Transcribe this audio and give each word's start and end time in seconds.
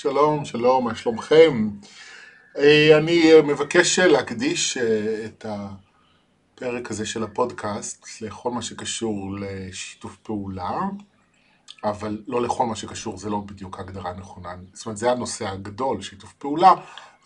שלום, 0.00 0.44
שלום, 0.44 0.84
מה 0.84 0.94
שלומכם? 0.94 1.70
אה, 2.58 2.98
אני 2.98 3.30
מבקש 3.44 3.98
להקדיש 3.98 4.76
אה, 4.76 5.24
את 5.24 5.46
הפרק 5.48 6.90
הזה 6.90 7.06
של 7.06 7.22
הפודקאסט 7.22 8.06
לכל 8.20 8.50
מה 8.50 8.62
שקשור 8.62 9.36
לשיתוף 9.40 10.16
פעולה, 10.16 10.80
אבל 11.84 12.22
לא 12.26 12.42
לכל 12.42 12.66
מה 12.66 12.76
שקשור, 12.76 13.16
זה 13.16 13.30
לא 13.30 13.38
בדיוק 13.38 13.78
ההגדרה 13.78 14.10
הנכונה. 14.10 14.50
זאת 14.72 14.86
אומרת, 14.86 14.96
זה 14.96 15.10
הנושא 15.10 15.48
הגדול, 15.48 16.02
שיתוף 16.02 16.32
פעולה, 16.32 16.72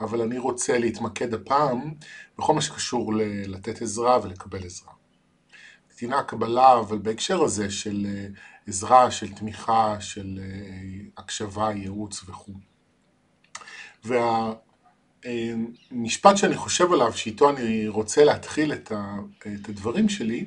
אבל 0.01 0.21
אני 0.21 0.39
רוצה 0.39 0.79
להתמקד 0.79 1.35
הפעם 1.35 1.95
בכל 2.39 2.55
מה 2.55 2.61
שקשור 2.61 3.13
לתת 3.47 3.83
עזרה 3.83 4.19
ולקבל 4.23 4.65
עזרה. 4.65 4.93
נתינה, 6.03 6.23
קבלה, 6.23 6.79
אבל 6.79 6.99
בהקשר 6.99 7.43
הזה 7.43 7.71
של 7.71 8.07
אה, 8.09 8.27
עזרה, 8.67 9.11
של 9.11 9.35
תמיכה, 9.35 10.01
של 10.01 10.41
אה, 10.43 10.45
הקשבה, 11.17 11.73
ייעוץ 11.73 12.25
וכו'. 12.27 12.53
והמשפט 15.25 16.37
שאני 16.37 16.57
חושב 16.57 16.93
עליו, 16.93 17.13
שאיתו 17.13 17.51
אני 17.51 17.89
רוצה 17.89 18.25
להתחיל 18.25 18.73
את 18.73 18.93
הדברים 19.69 20.09
שלי, 20.09 20.45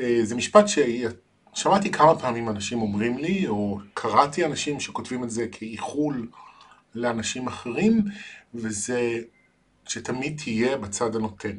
אה, 0.00 0.20
זה 0.22 0.34
משפט 0.34 0.64
ששמעתי 0.68 1.90
כמה 1.92 2.18
פעמים 2.18 2.48
אנשים 2.48 2.82
אומרים 2.82 3.18
לי, 3.18 3.46
או 3.48 3.78
קראתי 3.94 4.44
אנשים 4.44 4.80
שכותבים 4.80 5.24
את 5.24 5.30
זה 5.30 5.48
כאיחול 5.52 6.28
לאנשים 6.94 7.46
אחרים, 7.46 8.04
וזה 8.54 9.20
שתמיד 9.86 10.40
תהיה 10.44 10.76
בצד 10.76 11.16
הנותן. 11.16 11.56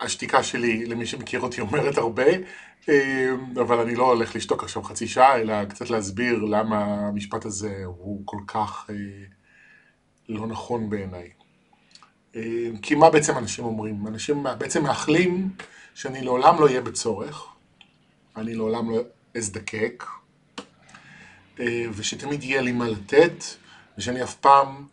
השתיקה 0.00 0.42
שלי, 0.42 0.86
למי 0.86 1.06
שמכיר 1.06 1.40
אותי, 1.40 1.60
אומרת 1.60 1.98
הרבה, 1.98 2.26
אה, 2.88 3.30
אבל 3.60 3.78
אני 3.78 3.94
לא 3.94 4.04
הולך 4.12 4.36
לשתוק 4.36 4.62
עכשיו 4.62 4.82
חצי 4.82 5.08
שעה, 5.08 5.40
אלא 5.40 5.64
קצת 5.64 5.90
להסביר 5.90 6.44
למה 6.44 6.84
המשפט 6.84 7.44
הזה 7.44 7.82
הוא 7.84 8.22
כל 8.24 8.40
כך 8.46 8.86
אה, 8.90 8.94
לא 10.28 10.46
נכון 10.46 10.90
בעיניי. 10.90 11.30
אה, 12.36 12.68
כי 12.82 12.94
מה 12.94 13.10
בעצם 13.10 13.38
אנשים 13.38 13.64
אומרים? 13.64 14.06
אנשים 14.06 14.46
בעצם 14.58 14.82
מאחלים 14.82 15.50
שאני 15.94 16.22
לעולם 16.22 16.60
לא 16.60 16.66
אהיה 16.66 16.80
בצורך, 16.80 17.46
אני 18.36 18.54
לעולם 18.54 18.90
לא 18.90 19.00
אזדקק, 19.36 20.04
ושתמיד 21.94 22.42
יהיה 22.42 22.60
לי 22.60 22.72
מה 22.72 22.88
לתת, 22.88 23.44
ושאני 23.98 24.22
אף 24.22 24.34
פעם 24.34 24.86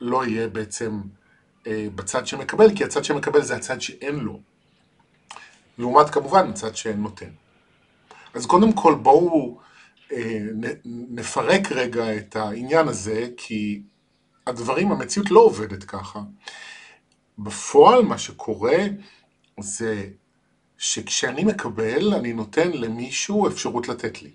לא 0.00 0.20
אהיה 0.20 0.48
בעצם 0.48 0.90
אה, 0.90 1.17
בצד 1.94 2.26
שמקבל, 2.26 2.76
כי 2.76 2.84
הצד 2.84 3.04
שמקבל 3.04 3.42
זה 3.42 3.56
הצד 3.56 3.80
שאין 3.80 4.14
לו. 4.14 4.40
לעומת 5.78 6.10
כמובן 6.10 6.50
הצד 6.50 6.76
שנותן. 6.76 7.30
אז 8.34 8.46
קודם 8.46 8.72
כל 8.72 8.94
בואו 8.94 9.58
אה, 10.12 10.40
נפרק 10.84 11.72
רגע 11.72 12.16
את 12.16 12.36
העניין 12.36 12.88
הזה, 12.88 13.28
כי 13.36 13.82
הדברים, 14.46 14.92
המציאות 14.92 15.30
לא 15.30 15.40
עובדת 15.40 15.84
ככה. 15.84 16.20
בפועל 17.38 18.02
מה 18.02 18.18
שקורה 18.18 18.76
זה 19.60 20.06
שכשאני 20.78 21.44
מקבל, 21.44 22.14
אני 22.14 22.32
נותן 22.32 22.70
למישהו 22.70 23.48
אפשרות 23.48 23.88
לתת 23.88 24.22
לי. 24.22 24.30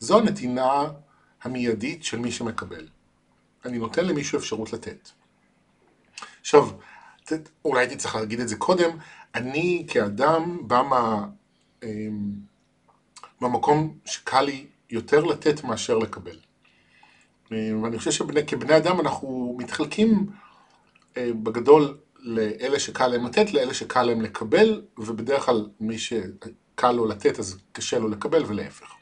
זו 0.00 0.18
הנתינה 0.18 0.88
המיידית 1.42 2.04
של 2.04 2.18
מי 2.18 2.32
שמקבל. 2.32 2.88
אני 3.64 3.78
נותן 3.78 4.04
למישהו 4.04 4.38
אפשרות 4.38 4.72
לתת. 4.72 5.08
עכשיו, 6.46 6.68
אולי 7.64 7.80
הייתי 7.80 7.96
צריך 7.96 8.16
להגיד 8.16 8.40
את 8.40 8.48
זה 8.48 8.56
קודם, 8.56 8.90
אני 9.34 9.86
כאדם 9.88 10.58
בא 10.66 10.82
מה, 10.82 11.26
אמ, 11.82 12.30
מהמקום 13.40 13.98
שקל 14.04 14.42
לי 14.42 14.66
יותר 14.90 15.24
לתת 15.24 15.64
מאשר 15.64 15.98
לקבל. 15.98 16.38
אמ, 17.52 17.82
ואני 17.82 17.98
חושב 17.98 18.10
שכבני 18.10 18.76
אדם 18.76 19.00
אנחנו 19.00 19.56
מתחלקים 19.58 20.26
אה, 21.16 21.30
בגדול 21.42 21.98
לאלה 22.18 22.78
שקל 22.80 23.06
להם 23.06 23.26
לתת, 23.26 23.52
לאלה 23.52 23.74
שקל 23.74 24.02
להם 24.02 24.20
לקבל, 24.20 24.82
ובדרך 24.98 25.46
כלל 25.46 25.68
מי 25.80 25.98
שקל 25.98 26.92
לו 26.92 27.06
לתת 27.06 27.38
אז 27.38 27.58
קשה 27.72 27.98
לו 27.98 28.08
לקבל 28.08 28.44
ולהפך. 28.46 28.92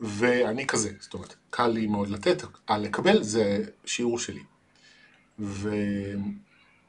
ואני 0.00 0.66
כזה, 0.66 0.90
זאת 1.00 1.14
אומרת, 1.14 1.34
קל 1.50 1.66
לי 1.68 1.86
מאוד 1.86 2.08
לתת, 2.08 2.42
לקבל 2.70 3.22
זה 3.22 3.64
שיעור 3.84 4.18
שלי. 4.18 4.42
ו... 5.38 5.70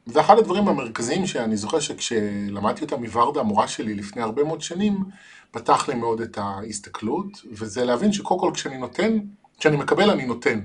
ואחד 0.06 0.38
הדברים 0.38 0.68
המרכזיים 0.68 1.26
שאני 1.26 1.56
זוכר 1.56 1.80
שכשלמדתי 1.80 2.84
אותם 2.84 3.02
מוורדה, 3.02 3.40
המורה 3.40 3.68
שלי 3.68 3.94
לפני 3.94 4.22
הרבה 4.22 4.44
מאוד 4.44 4.60
שנים, 4.60 5.04
פתח 5.50 5.88
לי 5.88 5.94
מאוד 5.94 6.20
את 6.20 6.38
ההסתכלות, 6.38 7.44
וזה 7.52 7.84
להבין 7.84 8.12
שקודם 8.12 8.40
כל 8.40 8.50
כשאני 8.54 8.78
נותן, 8.78 9.18
כשאני 9.58 9.76
מקבל 9.76 10.10
אני 10.10 10.26
נותן. 10.26 10.60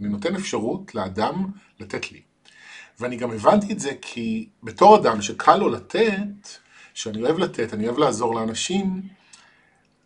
אני 0.00 0.08
נותן 0.08 0.34
אפשרות 0.34 0.94
לאדם 0.94 1.46
לתת 1.80 2.12
לי. 2.12 2.20
ואני 3.00 3.16
גם 3.16 3.32
הבנתי 3.32 3.72
את 3.72 3.80
זה 3.80 3.90
כי 4.00 4.48
בתור 4.62 4.96
אדם 4.96 5.22
שקל 5.22 5.56
לו 5.56 5.68
לתת, 5.68 6.48
שאני 6.94 7.22
אוהב 7.22 7.38
לתת, 7.38 7.74
אני 7.74 7.86
אוהב 7.86 7.98
לעזור 7.98 8.34
לאנשים, 8.34 9.02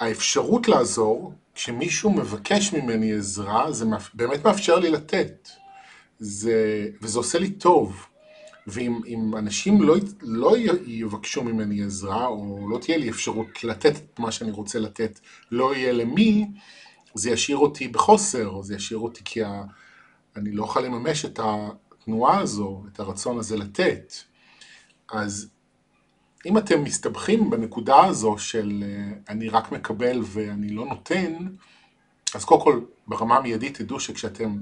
האפשרות 0.01 0.69
לעזור, 0.69 1.33
כשמישהו 1.55 2.11
מבקש 2.11 2.73
ממני 2.73 3.13
עזרה, 3.13 3.73
זה 3.73 3.85
באמת 4.15 4.45
מאפשר 4.45 4.79
לי 4.79 4.91
לתת. 4.91 5.49
זה, 6.23 6.89
וזה 7.03 7.19
עושה 7.19 7.39
לי 7.39 7.51
טוב. 7.51 8.07
ואם 8.67 9.33
אנשים 9.39 9.83
לא, 9.83 9.97
לא 10.23 10.57
יבקשו 10.87 11.45
ממני 11.45 11.85
עזרה, 11.85 12.27
או 12.27 12.69
לא 12.71 12.79
תהיה 12.79 12.99
לי 12.99 13.11
אפשרות 13.11 13.65
לתת 13.65 13.97
את 13.97 14.19
מה 14.19 14.33
שאני 14.33 14.51
רוצה 14.51 14.79
לתת, 14.79 15.21
לא 15.51 15.75
יהיה 15.75 15.93
למי, 15.93 16.49
זה 17.15 17.31
ישאיר 17.31 17.57
אותי 17.57 17.89
בחוסר, 17.89 18.63
זה 18.63 18.75
ישאיר 18.75 18.99
אותי 18.99 19.21
כי 19.25 19.43
ה... 19.43 19.63
אני 20.37 20.53
לא 20.53 20.63
אוכל 20.63 20.81
לממש 20.81 21.25
את 21.25 21.41
התנועה 21.43 22.41
הזו, 22.41 22.83
את 22.93 23.01
הרצון 23.01 23.39
הזה 23.39 23.57
לתת. 23.57 24.13
אז 25.13 25.49
אם 26.47 26.59
אתם 26.59 26.85
מסתבכים 26.85 27.51
בנקודה 27.51 28.05
הזו 28.05 28.39
של 28.39 28.85
אה, 28.87 29.13
אני 29.29 29.49
רק 29.49 29.73
מקבל 29.73 30.21
ואני 30.25 30.69
לא 30.69 30.87
נותן, 30.87 31.35
אז 32.35 32.45
קודם 32.45 32.61
כל 32.63 32.81
ברמה 33.07 33.37
המיידית 33.37 33.79
תדעו 33.79 34.01
שכשאתם 34.01 34.59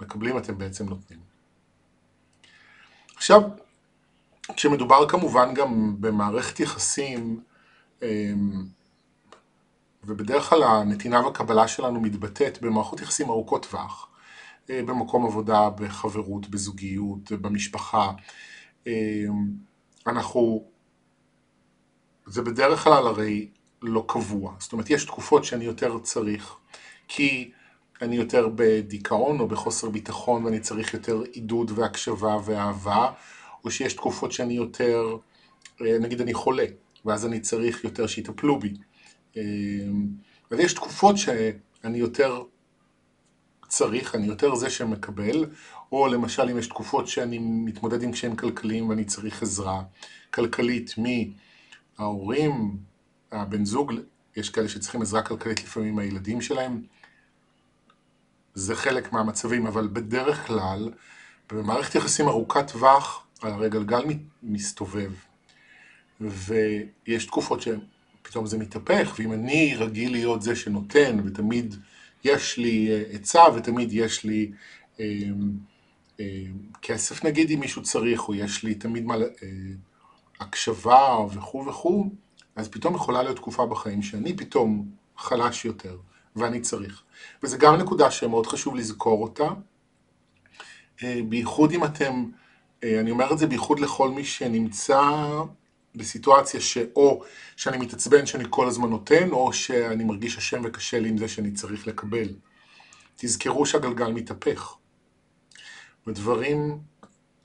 מקבלים 0.00 0.38
אתם 0.38 0.58
בעצם 0.58 0.88
נותנים. 0.88 1.18
עכשיו, 3.16 3.42
כשמדובר 4.56 5.08
כמובן 5.08 5.54
גם 5.54 5.96
במערכת 6.00 6.60
יחסים, 6.60 7.40
אמ, 8.02 8.66
ובדרך 10.04 10.50
כלל 10.50 10.62
הנתינה 10.62 11.26
והקבלה 11.26 11.68
שלנו 11.68 12.00
מתבטאת 12.00 12.62
במערכות 12.62 13.00
יחסים 13.00 13.30
ארוכות 13.30 13.66
טווח, 13.66 14.08
אה, 14.70 14.82
במקום 14.82 15.26
עבודה, 15.26 15.70
בחברות, 15.70 16.48
בזוגיות, 16.48 17.32
במשפחה, 17.32 18.12
אמ, 18.86 19.46
אנחנו, 20.06 20.64
זה 22.26 22.42
בדרך 22.42 22.84
כלל 22.84 23.06
הרי 23.06 23.48
לא 23.82 24.04
קבוע, 24.08 24.54
זאת 24.58 24.72
אומרת 24.72 24.90
יש 24.90 25.04
תקופות 25.04 25.44
שאני 25.44 25.64
יותר 25.64 25.98
צריך, 25.98 26.56
כי 27.08 27.50
אני 28.02 28.16
יותר 28.16 28.48
בדיכאון 28.54 29.40
או 29.40 29.48
בחוסר 29.48 29.90
ביטחון 29.90 30.44
ואני 30.44 30.60
צריך 30.60 30.94
יותר 30.94 31.22
עידוד 31.32 31.70
והקשבה 31.74 32.36
ואהבה, 32.44 33.12
או 33.64 33.70
שיש 33.70 33.92
תקופות 33.92 34.32
שאני 34.32 34.54
יותר, 34.54 35.16
אה, 35.80 35.98
נגיד 35.98 36.20
אני 36.20 36.34
חולה, 36.34 36.64
ואז 37.04 37.26
אני 37.26 37.40
צריך 37.40 37.84
יותר 37.84 38.06
שיטפלו 38.06 38.60
בי. 38.60 38.74
אה, 39.36 39.42
אז 40.50 40.58
יש 40.58 40.72
תקופות 40.72 41.18
שאני 41.18 41.98
יותר 41.98 42.42
צריך, 43.68 44.14
אני 44.14 44.26
יותר 44.26 44.54
זה 44.54 44.70
שמקבל, 44.70 45.44
או 45.92 46.06
למשל 46.06 46.42
אם 46.42 46.58
יש 46.58 46.66
תקופות 46.66 47.08
שאני 47.08 47.38
מתמודד 47.38 48.02
עם 48.02 48.12
קשיים 48.12 48.36
כלכליים 48.36 48.88
ואני 48.88 49.04
צריך 49.04 49.42
עזרה 49.42 49.82
כלכלית 50.30 50.94
מההורים, 51.98 52.76
הבן 53.32 53.64
זוג, 53.64 53.92
יש 54.36 54.50
כאלה 54.50 54.68
שצריכים 54.68 55.02
עזרה 55.02 55.22
כלכלית 55.22 55.64
לפעמים 55.64 55.94
מהילדים 55.94 56.40
שלהם, 56.40 56.82
זה 58.54 58.76
חלק 58.76 59.12
מהמצבים, 59.12 59.66
אבל 59.66 59.88
בדרך 59.92 60.46
כלל, 60.46 60.92
במערכת 61.52 61.94
יחסים 61.94 62.28
ארוכת 62.28 62.70
טווח, 62.72 63.26
הרי 63.42 63.70
גלגל 63.70 64.02
מסתובב, 64.42 65.12
ויש 66.20 67.26
תקופות 67.26 67.60
שפתאום 67.60 68.46
זה 68.46 68.58
מתהפך, 68.58 69.14
ואם 69.18 69.32
אני 69.32 69.74
רגיל 69.76 70.12
להיות 70.12 70.42
זה 70.42 70.56
שנותן, 70.56 71.20
ותמיד 71.24 71.74
יש 72.24 72.58
לי 72.58 72.90
אה, 72.90 73.02
עצה, 73.12 73.42
ותמיד 73.56 73.92
יש 73.92 74.24
לי 74.24 74.52
אה, 75.00 75.04
אה, 76.20 76.26
כסף 76.82 77.24
נגיד 77.24 77.50
אם 77.50 77.60
מישהו 77.60 77.82
צריך, 77.82 78.28
או 78.28 78.34
יש 78.34 78.64
לי 78.64 78.74
תמיד 78.74 79.04
מה, 79.04 79.14
אה, 79.14 79.22
הקשבה 80.40 81.18
וכו' 81.34 81.66
וכו', 81.66 82.10
אז 82.56 82.68
פתאום 82.68 82.94
יכולה 82.94 83.22
להיות 83.22 83.36
תקופה 83.36 83.66
בחיים 83.66 84.02
שאני 84.02 84.36
פתאום 84.36 84.88
חלש 85.16 85.64
יותר. 85.64 85.96
ואני 86.38 86.60
צריך. 86.60 87.02
וזו 87.42 87.58
גם 87.58 87.76
נקודה 87.76 88.10
שמאוד 88.10 88.46
חשוב 88.46 88.76
לזכור 88.76 89.22
אותה, 89.22 89.48
אה, 91.02 91.20
בייחוד 91.28 91.72
אם 91.72 91.84
אתם, 91.84 92.24
אה, 92.84 93.00
אני 93.00 93.10
אומר 93.10 93.32
את 93.32 93.38
זה 93.38 93.46
בייחוד 93.46 93.80
לכל 93.80 94.10
מי 94.10 94.24
שנמצא 94.24 95.00
בסיטואציה 95.94 96.60
שאו 96.60 97.22
שאני 97.56 97.78
מתעצבן 97.78 98.26
שאני 98.26 98.44
כל 98.50 98.68
הזמן 98.68 98.90
נותן, 98.90 99.30
או 99.30 99.52
שאני 99.52 100.04
מרגיש 100.04 100.38
אשם 100.38 100.60
וקשה 100.64 101.00
לי 101.00 101.08
עם 101.08 101.18
זה 101.18 101.28
שאני 101.28 101.50
צריך 101.50 101.86
לקבל. 101.86 102.28
תזכרו 103.16 103.66
שהגלגל 103.66 104.12
מתהפך. 104.12 104.74
ודברים, 106.06 106.78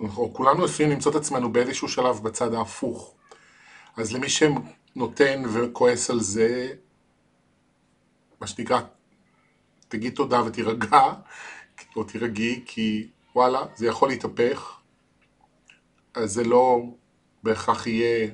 אנחנו 0.01 0.34
כולנו 0.34 0.66
לפעמים 0.66 0.92
למצוא 0.92 1.12
את 1.12 1.16
עצמנו 1.16 1.51
באיזשהו 1.51 1.88
שלב 1.88 2.19
בצד 2.24 2.54
ההפוך. 2.54 3.16
אז 3.98 4.13
למי 4.13 4.28
שנותן 4.30 5.44
וכועס 5.54 6.10
על 6.10 6.19
זה, 6.19 6.74
מה 8.44 8.48
שנקרא, 8.48 8.81
תגיד 9.88 10.13
תודה 10.13 10.44
ותירגע, 10.45 11.01
או 11.95 12.04
תירגעי, 12.04 12.63
כי 12.66 13.07
וואלה, 13.36 13.66
זה 13.75 13.88
יכול 13.88 14.10
להתהפך, 14.10 14.80
אז 16.13 16.31
זה 16.31 16.44
לא 16.44 16.84
בהכרח 17.44 17.88
יהיה 17.88 18.30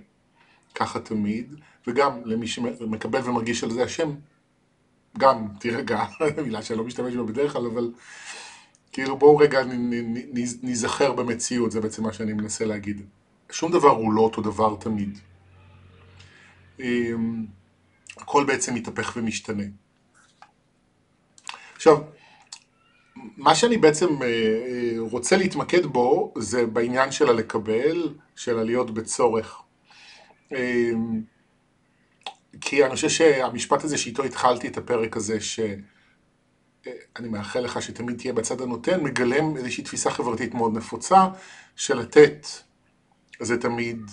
ככה 0.75 0.99
תמיד, 0.99 1.55
וגם 1.87 2.21
למי 2.25 2.47
שמקבל 2.47 3.29
ומרגיש 3.29 3.63
על 3.63 3.71
זה 3.71 3.83
השם, 3.83 4.09
גם 5.17 5.47
תירגע, 5.59 6.05
מילה 6.45 6.61
שאני 6.61 6.79
לא 6.79 6.85
משתמש 6.85 7.15
בה 7.15 7.23
בדרך 7.23 7.53
כלל, 7.53 7.65
אבל 7.65 7.91
כאילו 8.91 9.17
בואו 9.17 9.37
רגע 9.37 9.59
ניזכר 10.63 11.13
במציאות, 11.13 11.71
זה 11.71 11.81
בעצם 11.81 12.03
מה 12.03 12.13
שאני 12.13 12.33
מנסה 12.33 12.65
להגיד. 12.65 13.01
שום 13.51 13.71
דבר 13.71 13.89
הוא 13.89 14.13
לא 14.13 14.21
אותו 14.21 14.41
דבר 14.41 14.75
תמיד. 14.75 15.19
אמ, 16.79 17.45
הכל 18.17 18.45
בעצם 18.45 18.75
מתהפך 18.75 19.13
ומשתנה. 19.15 19.63
עכשיו, 21.79 21.97
מה 23.37 23.55
שאני 23.55 23.77
בעצם 23.77 24.07
אה, 24.21 24.27
אה, 24.27 24.93
רוצה 24.97 25.37
להתמקד 25.37 25.85
בו 25.85 26.33
זה 26.37 26.65
בעניין 26.65 27.11
של 27.11 27.29
הלקבל, 27.29 28.13
של 28.35 28.59
הלהיות 28.59 28.91
בצורך. 28.91 29.61
אמ, 30.51 31.21
כי 32.61 32.85
אני 32.85 32.95
חושב 32.95 33.09
שהמשפט 33.09 33.83
הזה 33.83 33.97
שאיתו 33.97 34.23
התחלתי 34.23 34.67
את 34.67 34.77
הפרק 34.77 35.17
הזה, 35.17 35.41
שאני 35.41 35.81
אה, 36.87 37.27
מאחל 37.29 37.59
לך 37.59 37.81
שתמיד 37.81 38.17
תהיה 38.17 38.33
בצד 38.33 38.61
הנותן, 38.61 39.03
מגלם 39.03 39.57
איזושהי 39.57 39.83
תפיסה 39.83 40.11
חברתית 40.11 40.53
מאוד 40.53 40.77
נפוצה, 40.77 41.27
של 41.75 41.99
לתת 41.99 42.47
זה 43.39 43.61
תמיד 43.61 44.11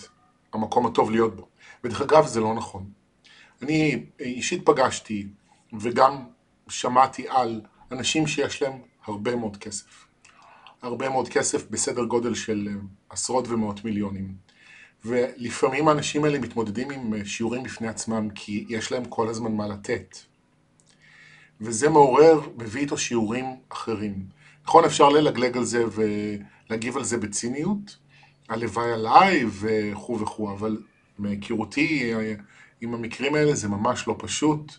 המקום 0.53 0.87
הטוב 0.87 1.11
להיות 1.11 1.37
בו. 1.37 1.49
ודרך 1.85 2.01
אגב 2.01 2.27
זה 2.27 2.41
לא 2.41 2.55
נכון. 2.55 2.85
אני 3.63 4.05
אישית 4.21 4.67
פגשתי 4.67 5.27
וגם 5.81 6.36
שמעתי 6.69 7.29
על 7.29 7.61
אנשים 7.93 8.27
שיש 8.27 8.63
להם 8.63 8.73
הרבה 9.07 9.37
מאוד 9.37 9.57
כסף. 9.57 10.07
הרבה 10.83 11.09
מאוד 11.09 11.29
כסף 11.29 11.71
בסדר 11.71 12.05
גודל 12.05 12.35
של 12.35 12.69
עשרות 13.11 13.49
ומאות 13.49 13.85
מיליונים. 13.85 14.35
ולפעמים 15.05 15.89
האנשים 15.89 16.25
האלה 16.25 16.39
מתמודדים 16.39 16.91
עם 16.91 17.25
שיעורים 17.25 17.63
בפני 17.63 17.89
עצמם 17.89 18.29
כי 18.35 18.67
יש 18.69 18.93
להם 18.93 19.05
כל 19.05 19.29
הזמן 19.29 19.53
מה 19.53 19.69
לתת. 19.69 20.19
וזה 21.61 21.89
מעורר, 21.89 22.41
מביא 22.57 22.81
איתו 22.81 22.99
שיעורים 22.99 23.45
אחרים. 23.69 24.27
נכון, 24.65 24.85
אפשר 24.85 25.09
ללגלג 25.09 25.57
על 25.57 25.65
זה 25.65 25.85
ולהגיב 25.91 26.97
על 26.97 27.05
זה 27.05 27.19
בציניות, 27.19 27.97
הלוואי 28.49 28.93
עליי 28.93 29.45
וכו' 29.51 30.21
וכו', 30.21 30.53
אבל 30.53 30.83
מהיכרותי 31.19 32.13
עם 32.81 32.95
המקרים 32.95 33.35
האלה 33.35 33.55
זה 33.55 33.69
ממש 33.69 34.09
לא 34.09 34.17
פשוט, 34.19 34.73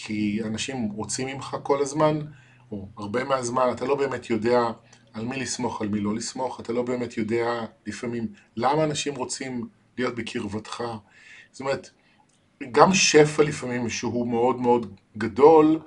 כי 0.00 0.40
אנשים 0.44 0.90
רוצים 0.90 1.28
ממך 1.28 1.56
כל 1.62 1.82
הזמן, 1.82 2.18
או 2.70 2.88
הרבה 2.96 3.24
מהזמן, 3.24 3.68
אתה 3.72 3.84
לא 3.84 3.94
באמת 3.94 4.30
יודע 4.30 4.60
על 5.12 5.24
מי 5.24 5.36
לסמוך, 5.36 5.82
על 5.82 5.88
מי 5.88 6.00
לא 6.00 6.14
לסמוך, 6.14 6.60
אתה 6.60 6.72
לא 6.72 6.82
באמת 6.82 7.16
יודע 7.16 7.64
לפעמים 7.86 8.26
למה 8.56 8.84
אנשים 8.84 9.14
רוצים 9.14 9.68
להיות 9.96 10.14
בקרבתך. 10.14 10.84
זאת 11.52 11.60
אומרת, 11.60 11.90
גם 12.72 12.94
שפע 12.94 13.42
לפעמים 13.42 13.88
שהוא 13.88 14.28
מאוד 14.28 14.60
מאוד 14.60 14.94
גדול, 15.16 15.80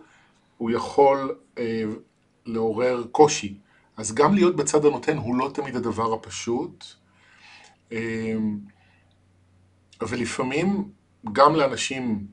הוא 0.57 0.71
יכול 0.71 1.35
אה, 1.57 1.83
לעורר 2.45 3.03
קושי. 3.11 3.57
אז 3.97 4.13
גם 4.13 4.35
להיות 4.35 4.55
בצד 4.55 4.85
הנותן 4.85 5.17
הוא 5.17 5.35
לא 5.35 5.51
תמיד 5.53 5.75
הדבר 5.75 6.13
הפשוט. 6.13 6.85
אה, 7.91 8.35
ולפעמים 10.01 10.89
גם 11.33 11.55
לאנשים 11.55 12.27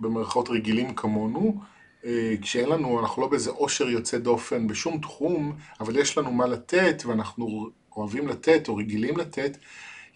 במרכאות 0.00 0.48
רגילים 0.48 0.94
כמונו, 0.94 1.60
אה, 2.04 2.34
כשאין 2.42 2.68
לנו, 2.68 3.00
אנחנו 3.00 3.22
לא 3.22 3.28
באיזה 3.28 3.50
עושר 3.50 3.88
יוצא 3.88 4.18
דופן 4.18 4.66
בשום 4.66 4.98
תחום, 5.00 5.56
אבל 5.80 5.96
יש 5.96 6.18
לנו 6.18 6.32
מה 6.32 6.46
לתת 6.46 7.02
ואנחנו 7.06 7.70
אוהבים 7.96 8.28
לתת 8.28 8.68
או 8.68 8.76
רגילים 8.76 9.16
לתת, 9.16 9.56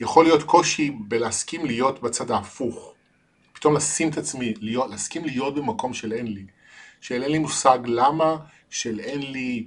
יכול 0.01 0.25
להיות 0.25 0.43
קושי 0.43 0.91
בלהסכים 0.91 1.67
להיות 1.67 2.03
בצד 2.03 2.31
ההפוך. 2.31 2.95
פתאום 3.53 3.77
לשים 3.77 4.09
את 4.09 4.19
עצמי, 4.19 4.55
להיות, 4.61 4.91
להסכים 4.91 5.25
להיות 5.25 5.55
במקום 5.55 5.95
של 5.95 6.13
אין 6.13 6.27
לי. 6.27 6.45
של 7.01 7.23
אין 7.23 7.33
לי 7.33 7.39
מושג 7.39 7.79
למה, 7.87 8.37
של 8.71 9.01
אין 9.01 9.33
לי 9.33 9.67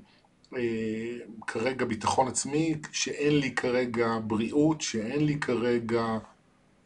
אה, 0.56 1.18
כרגע 1.48 1.86
ביטחון 1.86 2.28
עצמי, 2.28 2.76
שאין 2.92 3.40
לי 3.40 3.56
כרגע 3.56 4.18
בריאות, 4.24 4.82
שאין 4.82 5.26
לי 5.26 5.40
כרגע 5.40 6.04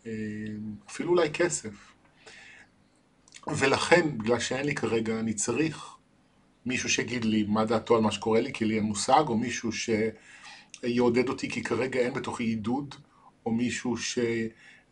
אה, 0.05 0.11
אפילו 0.89 1.09
אולי 1.09 1.29
כסף. 1.29 1.93
ולכן, 3.55 4.17
בגלל 4.17 4.39
שאין 4.39 4.65
לי 4.65 4.75
כרגע, 4.75 5.19
אני 5.19 5.33
צריך 5.33 5.97
מישהו 6.65 6.89
שיגיד 6.89 7.25
לי 7.25 7.43
מה 7.43 7.65
דעתו 7.65 7.95
על 7.95 8.01
מה 8.01 8.11
שקורה 8.11 8.41
לי, 8.41 8.53
כי 8.53 8.65
לי 8.65 8.75
אין 8.75 8.83
מושג, 8.83 9.23
או 9.27 9.37
מישהו 9.37 9.69
שיעודד 10.83 11.29
אותי 11.29 11.49
כי 11.49 11.63
כרגע 11.63 11.99
אין 11.99 12.13
בתוכי 12.13 12.43
עידוד, 12.43 12.95
או 13.45 13.51
מישהו 13.51 13.95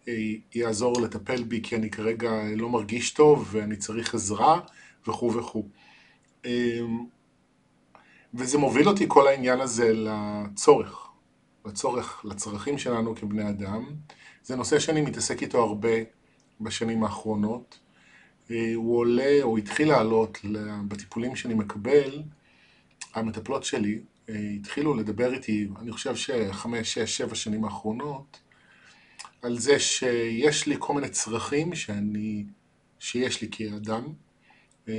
שיעזור 0.05 1.01
לטפל 1.01 1.43
בי 1.43 1.61
כי 1.63 1.75
אני 1.75 1.89
כרגע 1.89 2.31
לא 2.55 2.69
מרגיש 2.69 3.11
טוב 3.11 3.49
ואני 3.51 3.75
צריך 3.75 4.15
עזרה, 4.15 4.59
וכו' 5.07 5.33
וכו'. 5.33 5.69
אמ, 6.45 7.05
וזה 8.33 8.57
מוביל 8.57 8.87
אותי 8.89 9.05
כל 9.07 9.27
העניין 9.27 9.61
הזה 9.61 9.93
לצורך, 9.93 11.07
לצורך, 11.65 12.25
לצרכים 12.25 12.77
שלנו 12.77 13.15
כבני 13.15 13.49
אדם. 13.49 13.85
זה 14.43 14.55
נושא 14.55 14.79
שאני 14.79 15.01
מתעסק 15.01 15.41
איתו 15.41 15.63
הרבה 15.63 15.89
בשנים 16.61 17.03
האחרונות. 17.03 17.79
אה, 18.51 18.71
הוא 18.75 18.97
עולה, 18.97 19.39
או 19.41 19.57
התחיל 19.57 19.87
לעלות 19.87 20.37
בטיפולים 20.87 21.35
שאני 21.35 21.53
מקבל, 21.53 22.23
המטפלות 23.13 23.63
שלי 23.63 23.99
אה, 24.29 24.35
התחילו 24.59 24.93
לדבר 24.93 25.33
איתי, 25.33 25.67
אני 25.79 25.91
חושב 25.91 26.15
שחמש, 26.15 26.93
שש, 26.93 27.17
שבע 27.17 27.35
שנים 27.35 27.63
האחרונות, 27.63 28.39
על 29.41 29.59
זה 29.59 29.79
שיש 29.79 30.67
לי 30.67 30.75
כל 30.79 30.93
מיני 30.93 31.09
צרכים 31.09 31.75
שאני, 31.75 32.45
שיש 32.99 33.41
לי 33.41 33.47
כאדם, 33.51 34.03
אה, 34.87 34.93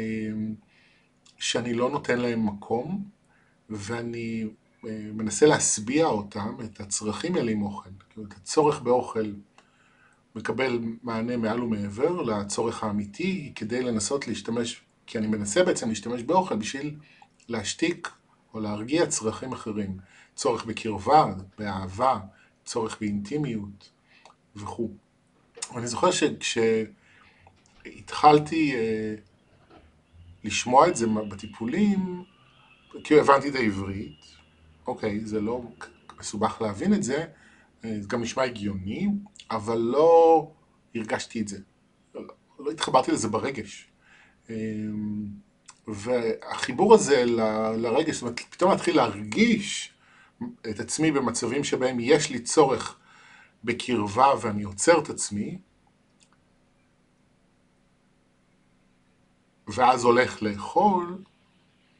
שאני 1.38 1.74
לא 1.74 1.90
נותן 1.90 2.18
להם 2.18 2.46
מקום, 2.46 3.04
ואני 3.70 4.44
מנסה 5.14 5.46
להשביע 5.46 6.06
אותם, 6.06 6.56
את 6.64 6.80
הצרכים 6.80 7.34
האלה 7.34 7.52
עם 7.52 7.62
אוכל, 7.62 7.90
את 8.28 8.32
הצורך 8.32 8.80
באוכל. 8.80 9.32
מקבל 10.36 10.80
מענה 11.02 11.36
מעל 11.36 11.62
ומעבר 11.62 12.22
לצורך 12.22 12.84
האמיתי 12.84 13.52
כדי 13.54 13.82
לנסות 13.82 14.28
להשתמש, 14.28 14.82
כי 15.06 15.18
אני 15.18 15.26
מנסה 15.26 15.64
בעצם 15.64 15.88
להשתמש 15.88 16.22
באוכל 16.22 16.56
בשביל 16.56 16.96
להשתיק 17.48 18.08
או 18.54 18.60
להרגיע 18.60 19.06
צרכים 19.06 19.52
אחרים. 19.52 19.96
צורך 20.34 20.64
בקרבה, 20.64 21.34
באהבה, 21.58 22.18
צורך 22.64 22.96
באינטימיות 23.00 23.90
וכו'. 24.56 24.90
ואני 25.74 25.86
זוכר 25.86 26.10
שכשהתחלתי 27.84 28.74
אה, 28.74 29.14
לשמוע 30.44 30.88
את 30.88 30.96
זה 30.96 31.06
בטיפולים, 31.28 32.24
כי 33.04 33.20
הבנתי 33.20 33.48
את 33.48 33.54
העברית, 33.54 34.24
אוקיי, 34.86 35.20
זה 35.20 35.40
לא 35.40 35.62
מסובך 36.20 36.62
להבין 36.62 36.94
את 36.94 37.02
זה, 37.02 37.24
זה 38.00 38.08
גם 38.08 38.22
נשמע 38.22 38.42
הגיוני, 38.42 39.08
אבל 39.50 39.78
לא 39.78 40.50
הרגשתי 40.94 41.40
את 41.40 41.48
זה. 41.48 41.58
לא, 42.14 42.22
לא 42.58 42.70
התחברתי 42.70 43.12
לזה 43.12 43.28
ברגש. 43.28 43.88
אמ, 44.50 45.26
והחיבור 45.88 46.94
הזה 46.94 47.24
ל, 47.24 47.40
לרגש, 47.76 48.14
זאת 48.14 48.22
אומרת, 48.22 48.40
פתאום 48.40 48.70
להתחיל 48.70 48.96
להרגיש 48.96 49.94
את 50.70 50.80
עצמי 50.80 51.10
במצבים 51.10 51.64
שבהם 51.64 51.96
יש 52.00 52.30
לי 52.30 52.38
צורך 52.40 52.98
בקרבה 53.64 54.26
ואני 54.40 54.62
עוצר 54.62 54.98
את 54.98 55.10
עצמי, 55.10 55.58
ואז 59.68 60.04
הולך 60.04 60.42
לאכול, 60.42 61.22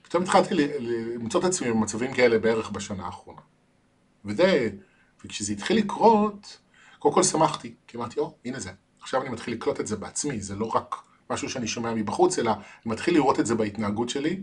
פתאום 0.02 0.23
התחלתי 0.23 0.55
למצוא 0.55 1.40
את 1.40 1.45
עצמי 1.45 1.71
במצבים 1.71 2.14
כאלה 2.14 2.38
בערך 2.38 2.71
בשנה 2.71 3.07
האחרונה. 3.07 3.40
וזה, 4.25 4.71
וכשזה 5.26 5.52
התחיל 5.52 5.76
לקרות, 5.76 6.59
קודם 6.99 7.14
כל 7.14 7.23
שמחתי, 7.23 7.75
כי 7.87 7.97
אמרתי, 7.97 8.21
או, 8.21 8.35
הנה 8.45 8.61
זה. 8.61 8.71
עכשיו 9.00 9.23
אני 9.23 9.30
מתחיל 9.30 9.54
לקלוט 9.54 9.80
את 9.80 9.87
זה 9.87 9.97
בעצמי, 9.97 10.40
זה 10.40 10.56
לא 10.56 10.66
רק 10.66 10.95
משהו 11.30 11.50
שאני 11.50 11.66
שומע 11.66 11.95
מבחוץ, 11.95 12.38
אלא 12.38 12.50
אני 12.50 12.62
מתחיל 12.85 13.14
לראות 13.14 13.40
את 13.40 13.47
זה 13.47 13.54
בהתנהגות 13.54 14.09
שלי. 14.09 14.42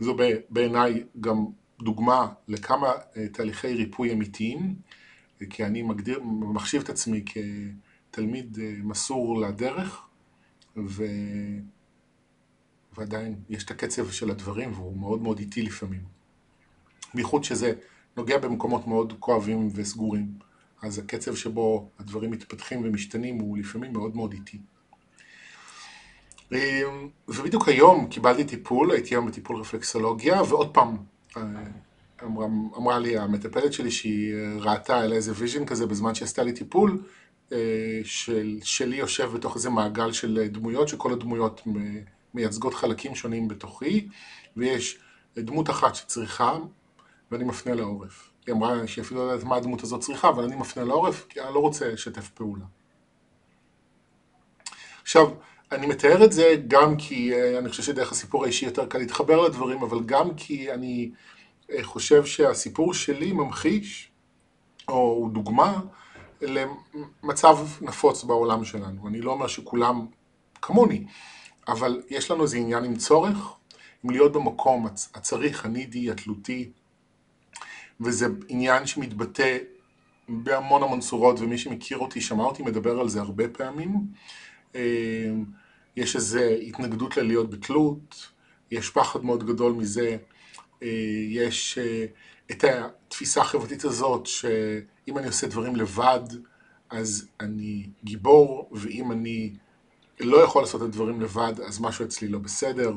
זו 0.00 0.16
בעיניי 0.50 1.04
גם 1.20 1.46
דוגמה 1.82 2.28
לכמה 2.48 2.92
אה, 3.16 3.28
תהליכי 3.28 3.74
ריפוי 3.74 4.12
אמיתיים. 4.12 4.74
כי 5.50 5.64
אני 5.64 5.82
מגדיר, 5.82 6.20
מחשיב 6.24 6.82
את 6.82 6.88
עצמי 6.88 7.24
כתלמיד 8.10 8.58
אה, 8.62 8.74
מסור 8.82 9.40
לדרך, 9.40 10.06
ו... 10.76 11.04
ועדיין 12.96 13.36
יש 13.48 13.64
את 13.64 13.70
הקצב 13.70 14.10
של 14.10 14.30
הדברים 14.30 14.72
והוא 14.72 14.96
מאוד 14.96 15.22
מאוד 15.22 15.38
איטי 15.38 15.62
לפעמים. 15.62 16.00
בייחוד 17.14 17.44
שזה 17.44 17.72
נוגע 18.16 18.38
במקומות 18.38 18.86
מאוד 18.86 19.12
כואבים 19.18 19.68
וסגורים, 19.74 20.26
אז 20.82 20.98
הקצב 20.98 21.34
שבו 21.34 21.88
הדברים 21.98 22.30
מתפתחים 22.30 22.80
ומשתנים 22.84 23.38
הוא 23.38 23.58
לפעמים 23.58 23.92
מאוד 23.92 24.16
מאוד 24.16 24.32
איטי. 24.32 24.58
אמ, 26.52 27.08
ובדיוק 27.28 27.68
היום 27.68 28.06
קיבלתי 28.06 28.44
טיפול, 28.44 28.90
הייתי 28.90 29.14
היום 29.14 29.26
בטיפול 29.26 29.56
רפלקסולוגיה, 29.56 30.42
ועוד 30.42 30.74
פעם 30.74 30.96
אה, 31.36 31.42
אמרה, 32.24 32.46
אמרה 32.76 32.98
לי 32.98 33.18
המטפלת 33.18 33.72
שלי 33.72 33.90
שהיא 33.90 34.34
ראתה 34.60 35.00
על 35.00 35.12
איזה 35.12 35.32
vision 35.36 35.64
כזה 35.64 35.86
בזמן 35.86 36.14
שעשתה 36.14 36.42
לי 36.42 36.52
טיפול, 36.52 37.02
אה, 37.52 38.00
של, 38.04 38.58
שלי 38.62 38.96
יושב 38.96 39.30
בתוך 39.34 39.56
איזה 39.56 39.70
מעגל 39.70 40.12
של 40.12 40.48
דמויות, 40.50 40.88
שכל 40.88 41.12
הדמויות 41.12 41.62
מייצגות 42.34 42.74
חלקים 42.74 43.14
שונים 43.14 43.48
בתוכי, 43.48 44.08
ויש 44.56 44.98
דמות 45.36 45.70
אחת 45.70 45.94
שצריכה, 45.94 46.58
ואני 47.32 47.44
מפנה 47.44 47.74
לה 47.74 47.90
עורף. 47.90 48.30
היא 48.46 48.54
אמרה 48.54 48.86
שהיא 48.86 49.04
אפילו 49.04 49.26
לא 49.26 49.32
יודעת 49.32 49.46
מה 49.46 49.56
הדמות 49.56 49.82
הזאת 49.82 50.00
צריכה, 50.00 50.28
אבל 50.28 50.44
אני 50.44 50.56
מפנה 50.56 50.84
לה 50.84 50.96
עורף, 50.96 51.26
כי 51.28 51.40
אני 51.40 51.54
לא 51.54 51.58
רוצה 51.58 51.88
לשתף 51.88 52.28
פעולה. 52.28 52.64
עכשיו, 55.02 55.30
אני 55.72 55.86
מתאר 55.86 56.24
את 56.24 56.32
זה 56.32 56.54
גם 56.68 56.96
כי 56.96 57.34
אה, 57.34 57.58
אני 57.58 57.68
חושב 57.68 57.82
שדרך 57.82 58.12
הסיפור 58.12 58.44
האישי 58.44 58.66
יותר 58.66 58.86
קל 58.86 58.98
להתחבר 58.98 59.40
לדברים, 59.40 59.82
אבל 59.82 60.02
גם 60.06 60.34
כי 60.34 60.72
אני 60.72 61.10
אה, 61.70 61.82
חושב 61.82 62.24
שהסיפור 62.24 62.94
שלי 62.94 63.32
ממחיש, 63.32 64.10
או 64.88 64.94
הוא 64.94 65.30
דוגמה, 65.30 65.80
למצב 66.42 67.58
נפוץ 67.80 68.24
בעולם 68.24 68.64
שלנו. 68.64 69.08
אני 69.08 69.20
לא 69.20 69.32
אומר 69.32 69.46
שכולם 69.46 70.06
כמוני, 70.62 71.04
אבל 71.68 72.02
יש 72.10 72.30
לנו 72.30 72.42
איזה 72.42 72.56
עניין 72.56 72.84
עם 72.84 72.96
צורך, 72.96 73.36
עם 74.04 74.10
להיות 74.10 74.32
במקום 74.32 74.86
הצריך, 74.86 75.64
הנידי, 75.64 76.10
התלותי, 76.10 76.70
וזה 78.04 78.26
עניין 78.48 78.86
שמתבטא 78.86 79.58
בהמון 80.28 80.82
המון 80.82 81.00
צורות, 81.00 81.40
ומי 81.40 81.58
שמכיר 81.58 81.98
אותי, 81.98 82.20
שמע 82.20 82.44
אותי 82.44 82.62
מדבר 82.62 83.00
על 83.00 83.08
זה 83.08 83.20
הרבה 83.20 83.48
פעמים. 83.48 84.06
אה, 84.74 85.30
יש 85.96 86.16
איזו 86.16 86.40
התנגדות 86.40 87.16
ללהיות 87.16 87.50
בתלות, 87.50 88.30
יש 88.70 88.90
פחד 88.90 89.24
מאוד 89.24 89.46
גדול 89.46 89.72
מזה, 89.72 90.16
אה, 90.82 90.88
יש 91.28 91.78
אה, 91.78 92.06
את 92.50 92.64
התפיסה 92.64 93.40
החברתית 93.40 93.84
הזאת 93.84 94.26
שאם 94.26 95.18
אני 95.18 95.26
עושה 95.26 95.46
דברים 95.46 95.76
לבד 95.76 96.20
אז 96.90 97.28
אני 97.40 97.86
גיבור, 98.04 98.70
ואם 98.72 99.12
אני 99.12 99.52
לא 100.20 100.44
יכול 100.44 100.62
לעשות 100.62 100.82
את 100.82 100.86
הדברים 100.86 101.20
לבד 101.20 101.60
אז 101.66 101.80
משהו 101.80 102.04
אצלי 102.04 102.28
לא 102.28 102.38
בסדר. 102.38 102.94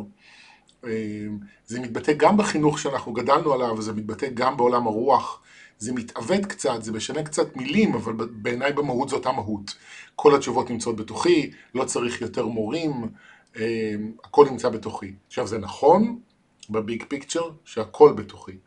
אה, 0.87 1.27
זה 1.65 1.79
מתבטא 1.79 2.13
גם 2.13 2.37
בחינוך 2.37 2.79
שאנחנו 2.79 3.13
גדלנו 3.13 3.53
עליו, 3.53 3.81
זה 3.81 3.93
מתבטא 3.93 4.27
גם 4.33 4.57
בעולם 4.57 4.87
הרוח. 4.87 5.41
זה 5.77 5.93
מתעוות 5.93 6.45
קצת, 6.45 6.83
זה 6.83 6.91
משנה 6.91 7.23
קצת 7.23 7.55
מילים, 7.55 7.95
אבל 7.95 8.13
בעיניי 8.13 8.73
במהות 8.73 9.09
זו 9.09 9.15
אותה 9.15 9.31
מהות. 9.31 9.75
כל 10.15 10.35
התשובות 10.35 10.69
נמצאות 10.69 10.95
בתוכי, 10.95 11.51
לא 11.75 11.83
צריך 11.83 12.21
יותר 12.21 12.45
מורים, 12.45 13.09
אה, 13.55 13.95
הכל 14.23 14.47
נמצא 14.51 14.69
בתוכי. 14.69 15.13
עכשיו 15.27 15.47
זה 15.47 15.57
נכון 15.57 16.19
בביג 16.69 17.03
פיקצ'ר 17.07 17.49
שהכל 17.65 18.13
בתוכי. 18.13 18.57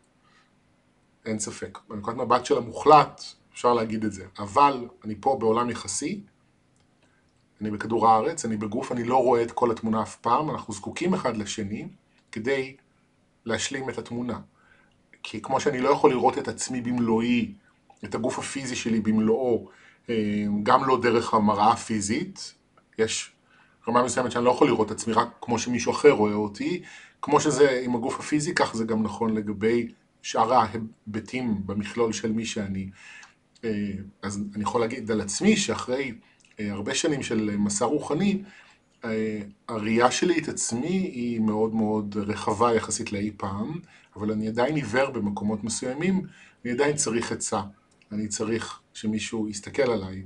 אין 1.27 1.39
ספק. 1.39 1.79
בנקודת 1.89 2.17
מבט 2.17 2.45
של 2.45 2.59
המוחלט 2.59 3.23
אפשר 3.53 3.75
להגיד 3.75 4.05
את 4.05 4.13
זה. 4.13 4.25
אבל 4.39 4.89
אני 5.05 5.15
פה 5.21 5.37
בעולם 5.41 5.71
יחסי, 5.71 6.21
אני 7.61 7.71
בכדור 7.71 8.09
הארץ, 8.09 8.45
אני 8.45 8.57
בגוף, 8.57 8.93
אני 8.93 9.05
לא 9.05 9.17
רואה 9.17 9.43
את 9.43 9.53
כל 9.53 9.71
התמונה 9.71 10.03
אף 10.03 10.17
פעם, 10.17 10.51
אנחנו 10.51 10.75
זקוקים 10.75 11.15
אחד 11.15 11.37
לשני 11.37 11.89
כדי 12.33 12.77
להשלים 13.45 13.91
את 13.91 13.99
התמונה. 13.99 14.41
כי 15.23 15.43
כמו 15.43 15.61
שאני 15.61 15.81
לא 15.81 15.89
יכול 15.89 16.11
לראות 16.11 16.39
את 16.39 16.49
עצמי 16.49 16.81
במלואי, 16.81 17.53
את 18.05 18.15
הגוף 18.15 18.39
הפיזי 18.39 18.77
שלי 18.77 19.01
במלואו, 19.01 19.69
אה, 20.11 20.45
גם 20.63 20.89
לא 20.89 21.01
דרך 21.01 21.35
המראה 21.35 21.73
הפיזית, 21.73 22.55
יש 22.99 23.33
רמה 23.89 24.03
מסוימת 24.03 24.33
שאני 24.33 24.45
לא 24.45 24.51
יכול 24.51 24.67
לראות 24.67 24.87
את 24.87 24.93
עצמי 24.93 25.13
רק 25.13 25.29
כמו 25.41 25.59
שמישהו 25.59 25.93
אחר 25.93 26.11
רואה 26.11 26.35
אותי, 26.35 26.83
כמו 27.23 27.41
שזה 27.41 27.81
עם 27.85 27.95
הגוף 27.95 28.21
הפיזי, 28.21 28.55
כך 28.55 28.77
זה 28.77 28.85
גם 28.85 29.03
נכון 29.03 29.35
לגבי 29.35 29.89
שאר 30.23 30.55
ההיבטים 30.55 31.67
במכלול 31.67 32.13
של 32.13 32.33
מי 32.33 32.47
שאני. 32.47 32.91
אה, 33.65 33.71
אז 34.23 34.41
אני 34.55 34.63
יכול 34.63 34.81
להגיד 34.81 35.11
על 35.11 35.21
עצמי 35.21 35.57
שאחרי 35.57 36.13
אה, 36.61 36.73
הרבה 36.73 36.95
שנים 36.95 37.23
של 37.23 37.57
מסע 37.59 37.85
רוחני, 37.85 38.43
הראייה 39.69 40.11
שלי 40.11 40.39
את 40.39 40.49
עצמי 40.49 40.89
היא 40.89 41.41
מאוד 41.41 41.75
מאוד 41.75 42.17
רחבה 42.17 42.75
יחסית 42.75 43.13
לאי 43.13 43.31
פעם, 43.37 43.81
אבל 44.17 44.33
אני 44.33 44.49
עדיין 44.49 44.75
עיוור 44.75 45.11
במקומות 45.11 45.65
מסוימים, 45.65 46.23
אני 46.65 46.73
עדיין 46.73 46.97
צריך 46.97 47.33
עצה. 47.33 47.61
אני 48.13 48.29
צריך 48.29 48.81
שמישהו 48.95 49.49
יסתכל 49.49 49.91
עליי 49.91 50.23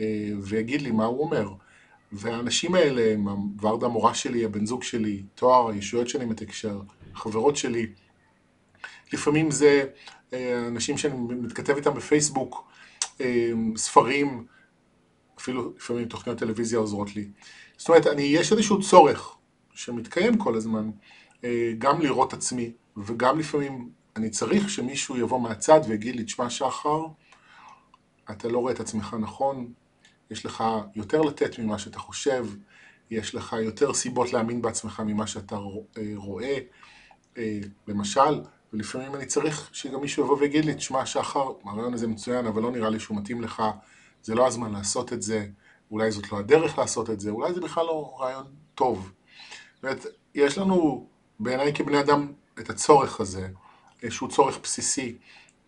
אה, 0.00 0.30
ויגיד 0.42 0.82
לי 0.82 0.90
מה 0.90 1.04
הוא 1.04 1.24
אומר. 1.24 1.48
והאנשים 2.12 2.74
האלה, 2.74 3.14
ורדה 3.60 3.86
המורה 3.86 4.14
שלי, 4.14 4.44
הבן 4.44 4.66
זוג 4.66 4.82
שלי, 4.82 5.22
תואר, 5.34 5.68
הישויות 5.68 6.08
שאני 6.08 6.24
מתקשר, 6.24 6.80
חברות 7.14 7.56
שלי, 7.56 7.86
לפעמים 9.12 9.50
זה 9.50 9.84
אה, 10.32 10.66
אנשים 10.68 10.98
שאני 10.98 11.14
מתכתב 11.18 11.76
איתם 11.76 11.94
בפייסבוק, 11.94 12.68
אה, 13.20 13.50
ספרים, 13.76 14.46
אפילו 15.38 15.72
לפעמים 15.76 16.04
תוכניות 16.04 16.38
טלוויזיה 16.38 16.78
עוזרות 16.78 17.16
לי. 17.16 17.28
זאת 17.80 17.88
אומרת, 17.88 18.06
אני, 18.06 18.22
יש 18.22 18.52
איזשהו 18.52 18.82
צורך 18.82 19.36
שמתקיים 19.74 20.38
כל 20.38 20.54
הזמן, 20.56 20.90
גם 21.78 22.00
לראות 22.00 22.32
עצמי, 22.32 22.72
וגם 22.96 23.38
לפעמים 23.38 23.90
אני 24.16 24.30
צריך 24.30 24.70
שמישהו 24.70 25.16
יבוא 25.16 25.40
מהצד 25.40 25.80
ויגיד 25.88 26.16
לי, 26.16 26.24
תשמע 26.24 26.50
שחר, 26.50 27.02
אתה 28.30 28.48
לא 28.48 28.58
רואה 28.58 28.72
את 28.72 28.80
עצמך 28.80 29.16
נכון, 29.20 29.72
יש 30.30 30.46
לך 30.46 30.64
יותר 30.94 31.22
לתת 31.22 31.58
ממה 31.58 31.78
שאתה 31.78 31.98
חושב, 31.98 32.46
יש 33.10 33.34
לך 33.34 33.56
יותר 33.62 33.94
סיבות 33.94 34.32
להאמין 34.32 34.62
בעצמך 34.62 35.02
ממה 35.06 35.26
שאתה 35.26 35.56
אה, 35.56 36.02
רואה. 36.14 36.58
אה, 37.38 37.58
למשל, 37.88 38.40
ולפעמים 38.72 39.14
אני 39.14 39.26
צריך 39.26 39.70
שגם 39.72 40.00
מישהו 40.00 40.24
יבוא 40.24 40.38
ויגיד 40.38 40.64
לי, 40.64 40.74
תשמע 40.74 41.06
שחר, 41.06 41.52
הרעיון 41.64 41.94
הזה 41.94 42.06
מצוין, 42.06 42.46
אבל 42.46 42.62
לא 42.62 42.70
נראה 42.70 42.90
לי 42.90 43.00
שהוא 43.00 43.16
מתאים 43.18 43.42
לך, 43.42 43.62
זה 44.22 44.34
לא 44.34 44.46
הזמן 44.46 44.72
לעשות 44.72 45.12
את 45.12 45.22
זה, 45.22 45.46
אולי 45.90 46.10
זאת 46.10 46.32
לא 46.32 46.38
הדרך 46.38 46.78
לעשות 46.78 47.10
את 47.10 47.20
זה, 47.20 47.30
אולי 47.30 47.54
זה 47.54 47.60
בכלל 47.60 47.86
לא 47.86 48.16
רעיון 48.20 48.46
טוב. 48.74 49.12
אומרת, 49.82 50.06
יש 50.34 50.58
לנו 50.58 51.06
בעיניי 51.40 51.74
כבני 51.74 52.00
אדם 52.00 52.32
את 52.58 52.70
הצורך 52.70 53.20
הזה, 53.20 53.48
שהוא 54.08 54.28
צורך 54.28 54.58
בסיסי, 54.62 55.16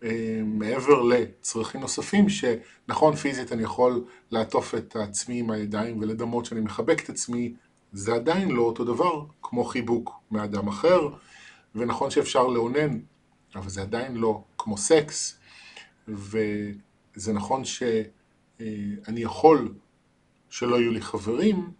אה, 0.03 0.41
מעבר 0.45 1.01
לצרכים 1.01 1.81
נוספים, 1.81 2.25
שנכון 2.29 3.15
פיזית 3.15 3.51
אני 3.51 3.63
יכול 3.63 4.05
לעטוף 4.31 4.75
את 4.75 4.95
עצמי 4.95 5.39
עם 5.39 5.51
הידיים 5.51 5.99
ולדמות 6.01 6.45
שאני 6.45 6.61
מחבק 6.61 7.03
את 7.03 7.09
עצמי, 7.09 7.53
זה 7.93 8.13
עדיין 8.13 8.51
לא 8.51 8.61
אותו 8.61 8.83
דבר 8.83 9.25
כמו 9.41 9.63
חיבוק 9.63 10.19
מאדם 10.31 10.67
אחר, 10.67 11.09
ונכון 11.75 12.11
שאפשר 12.11 12.47
לאונן, 12.47 12.99
אבל 13.55 13.69
זה 13.69 13.81
עדיין 13.81 14.15
לא 14.15 14.43
כמו 14.57 14.77
סקס, 14.77 15.37
וזה 16.07 17.33
נכון 17.33 17.65
שאני 17.65 19.21
יכול 19.21 19.73
שלא 20.53 20.75
יהיו 20.75 20.91
לי 20.91 21.01
חברים, 21.01 21.71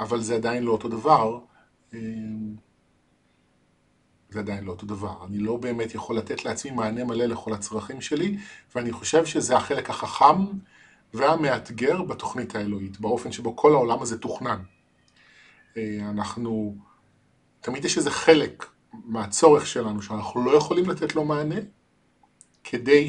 אבל 0.00 0.20
זה 0.20 0.34
עדיין 0.34 0.62
לא 0.62 0.72
אותו 0.72 0.88
דבר. 0.88 1.38
אה, 1.94 1.98
זה 4.30 4.38
עדיין 4.38 4.64
לא 4.64 4.70
אותו 4.70 4.86
דבר. 4.86 5.24
אני 5.26 5.38
לא 5.38 5.56
באמת 5.56 5.94
יכול 5.94 6.16
לתת 6.16 6.44
לעצמי 6.44 6.70
מענה 6.70 7.04
מלא 7.04 7.24
לכל 7.24 7.52
הצרכים 7.52 8.00
שלי, 8.00 8.38
ואני 8.74 8.92
חושב 8.92 9.26
שזה 9.26 9.56
החלק 9.56 9.90
החכם 9.90 10.44
והמאתגר 11.14 12.02
בתוכנית 12.02 12.54
האלוהית, 12.54 13.00
באופן 13.00 13.32
שבו 13.32 13.56
כל 13.56 13.72
העולם 13.72 14.02
הזה 14.02 14.18
תוכנן. 14.18 14.62
אה, 15.76 15.98
אנחנו, 16.10 16.76
תמיד 17.60 17.84
יש 17.84 17.98
איזה 17.98 18.10
חלק 18.10 18.66
מהצורך 18.92 19.66
שלנו 19.66 20.02
שאנחנו 20.02 20.44
לא 20.44 20.56
יכולים 20.56 20.90
לתת 20.90 21.14
לו 21.14 21.24
מענה, 21.24 21.60
כדי 22.64 23.08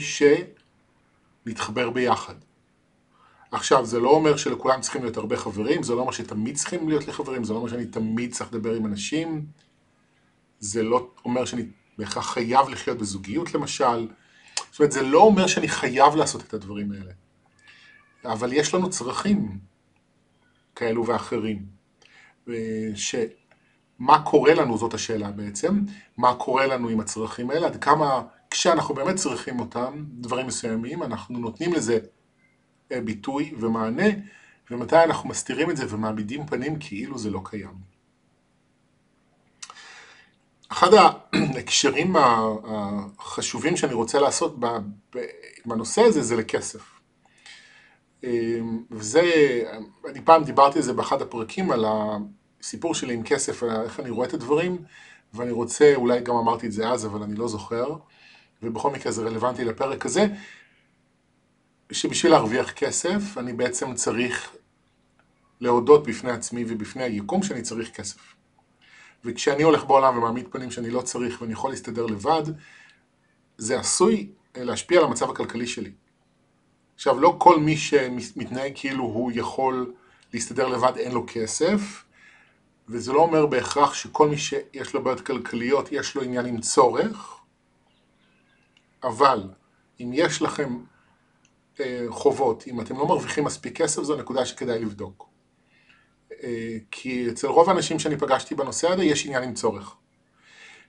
שנתחבר 1.45 1.89
ביחד. 1.89 2.35
עכשיו, 3.53 3.85
זה 3.85 3.99
לא 3.99 4.09
אומר 4.09 4.37
שלכולם 4.37 4.81
צריכים 4.81 5.01
להיות 5.01 5.17
הרבה 5.17 5.37
חברים, 5.37 5.83
זה 5.83 5.95
לא 5.95 5.99
אומר 5.99 6.11
שתמיד 6.11 6.55
צריכים 6.57 6.89
להיות 6.89 7.07
לי 7.07 7.13
חברים, 7.13 7.43
זה 7.43 7.53
לא 7.53 7.57
אומר 7.57 7.69
שאני 7.69 7.85
תמיד 7.85 8.33
צריך 8.33 8.53
לדבר 8.53 8.75
עם 8.75 8.85
אנשים. 8.85 9.45
זה 10.59 10.83
לא 10.83 11.07
אומר 11.25 11.45
שאני 11.45 11.63
בהכרח 11.97 12.33
חייב 12.33 12.69
לחיות 12.69 12.97
בזוגיות 12.97 13.53
למשל, 13.53 14.07
זאת 14.71 14.79
אומרת 14.79 14.91
זה 14.91 15.01
לא 15.01 15.19
אומר 15.19 15.47
שאני 15.47 15.67
חייב 15.67 16.15
לעשות 16.15 16.41
את 16.41 16.53
הדברים 16.53 16.91
האלה, 16.91 17.11
אבל 18.25 18.53
יש 18.53 18.73
לנו 18.73 18.89
צרכים 18.89 19.57
כאלו 20.75 21.07
ואחרים, 21.07 21.65
שמה 22.95 24.23
קורה 24.25 24.53
לנו 24.53 24.77
זאת 24.77 24.93
השאלה 24.93 25.31
בעצם, 25.31 25.79
מה 26.17 26.35
קורה 26.35 26.67
לנו 26.67 26.89
עם 26.89 26.99
הצרכים 26.99 27.49
האלה, 27.49 27.67
עד 27.67 27.83
כמה 27.83 28.21
כשאנחנו 28.49 28.95
באמת 28.95 29.15
צריכים 29.15 29.59
אותם, 29.59 30.05
דברים 30.07 30.47
מסוימים, 30.47 31.03
אנחנו 31.03 31.39
נותנים 31.39 31.73
לזה 31.73 31.93
אה, 31.93 31.99
ביטוי 33.01 33.53
ומענה, 33.59 34.07
ומתי 34.71 35.03
אנחנו 35.03 35.29
מסתירים 35.29 35.69
את 35.69 35.77
זה 35.77 35.85
ומעמידים 35.89 36.45
פנים 36.45 36.75
כאילו 36.79 37.17
זה 37.17 37.29
לא 37.29 37.41
קיים. 37.43 37.93
אחד 40.69 40.89
ההקשרים 40.93 42.15
החשובים 43.19 43.77
שאני 43.77 43.93
רוצה 43.93 44.19
לעשות 44.19 44.55
בנושא 45.65 46.01
הזה 46.01 46.21
זה 46.21 46.35
לכסף. 46.35 46.93
אמ, 48.23 48.83
וזה, 48.91 49.21
אני 50.09 50.21
פעם 50.21 50.43
דיברתי 50.43 50.79
על 50.79 50.83
זה 50.83 50.93
באחד 50.93 51.21
הפרקים, 51.21 51.71
על 51.71 51.85
הסיפור 51.87 52.95
שלי 52.95 53.13
עם 53.13 53.23
כסף, 53.23 53.63
איך 53.63 53.99
אני 53.99 54.09
רואה 54.09 54.27
את 54.27 54.33
הדברים, 54.33 54.77
ואני 55.33 55.51
רוצה, 55.51 55.93
אולי 55.95 56.19
גם 56.19 56.35
אמרתי 56.35 56.67
את 56.67 56.71
זה 56.71 56.89
אז, 56.89 57.05
אבל 57.05 57.23
אני 57.23 57.35
לא 57.35 57.47
זוכר, 57.47 57.95
ובכל 58.63 58.91
מקרה 58.91 59.11
זה 59.11 59.23
רלוונטי 59.23 59.63
לפרק 59.63 60.05
הזה, 60.05 60.25
שבשביל 61.91 62.31
להרוויח 62.31 62.71
כסף, 62.71 63.37
אני 63.37 63.53
בעצם 63.53 63.93
צריך 63.93 64.55
להודות 65.61 66.07
בפני 66.07 66.31
עצמי 66.31 66.65
ובפני 66.67 67.03
היקום 67.03 67.43
שאני 67.43 67.61
צריך 67.61 67.91
כסף. 67.91 68.35
וכשאני 69.25 69.63
הולך 69.63 69.83
בעולם 69.83 70.17
ומעמיד 70.17 70.47
פנים 70.51 70.71
שאני 70.71 70.89
לא 70.89 71.01
צריך 71.01 71.41
ואני 71.41 71.53
יכול 71.53 71.71
להסתדר 71.71 72.05
לבד, 72.05 72.43
זה 73.57 73.79
עשוי 73.79 74.29
להשפיע 74.55 74.99
על 74.99 75.05
המצב 75.05 75.29
הכלכלי 75.29 75.67
שלי. 75.67 75.91
עכשיו, 76.95 77.19
לא 77.19 77.35
כל 77.37 77.59
מי 77.59 77.77
שמתנהג 77.77 78.71
כאילו 78.75 79.03
הוא 79.03 79.31
יכול 79.35 79.93
להסתדר 80.33 80.67
לבד 80.67 80.97
אין 80.97 81.11
לו 81.11 81.25
כסף, 81.27 82.03
וזה 82.89 83.13
לא 83.13 83.19
אומר 83.19 83.45
בהכרח 83.45 83.93
שכל 83.93 84.29
מי 84.29 84.37
שיש 84.37 84.93
לו 84.93 85.03
בעיות 85.03 85.21
כלכליות 85.21 85.91
יש 85.91 86.15
לו 86.15 86.21
עניין 86.21 86.45
עם 86.45 86.61
צורך, 86.61 87.39
אבל 89.03 89.49
אם 89.99 90.11
יש 90.13 90.41
לכם 90.41 90.77
חובות, 92.09 92.63
אם 92.67 92.81
אתם 92.81 92.97
לא 92.97 93.07
מרוויחים 93.07 93.43
מספיק 93.43 93.81
כסף, 93.81 94.03
זו 94.03 94.15
נקודה 94.15 94.45
שכדאי 94.45 94.79
לבדוק. 94.79 95.29
אה, 96.43 96.77
כי 96.91 97.29
אצל 97.29 97.47
רוב 97.47 97.69
האנשים 97.69 97.99
שאני 97.99 98.17
פגשתי 98.17 98.55
בנושא 98.55 98.89
הזה 98.89 99.03
יש 99.03 99.25
עניין 99.25 99.43
עם 99.43 99.53
צורך. 99.53 99.95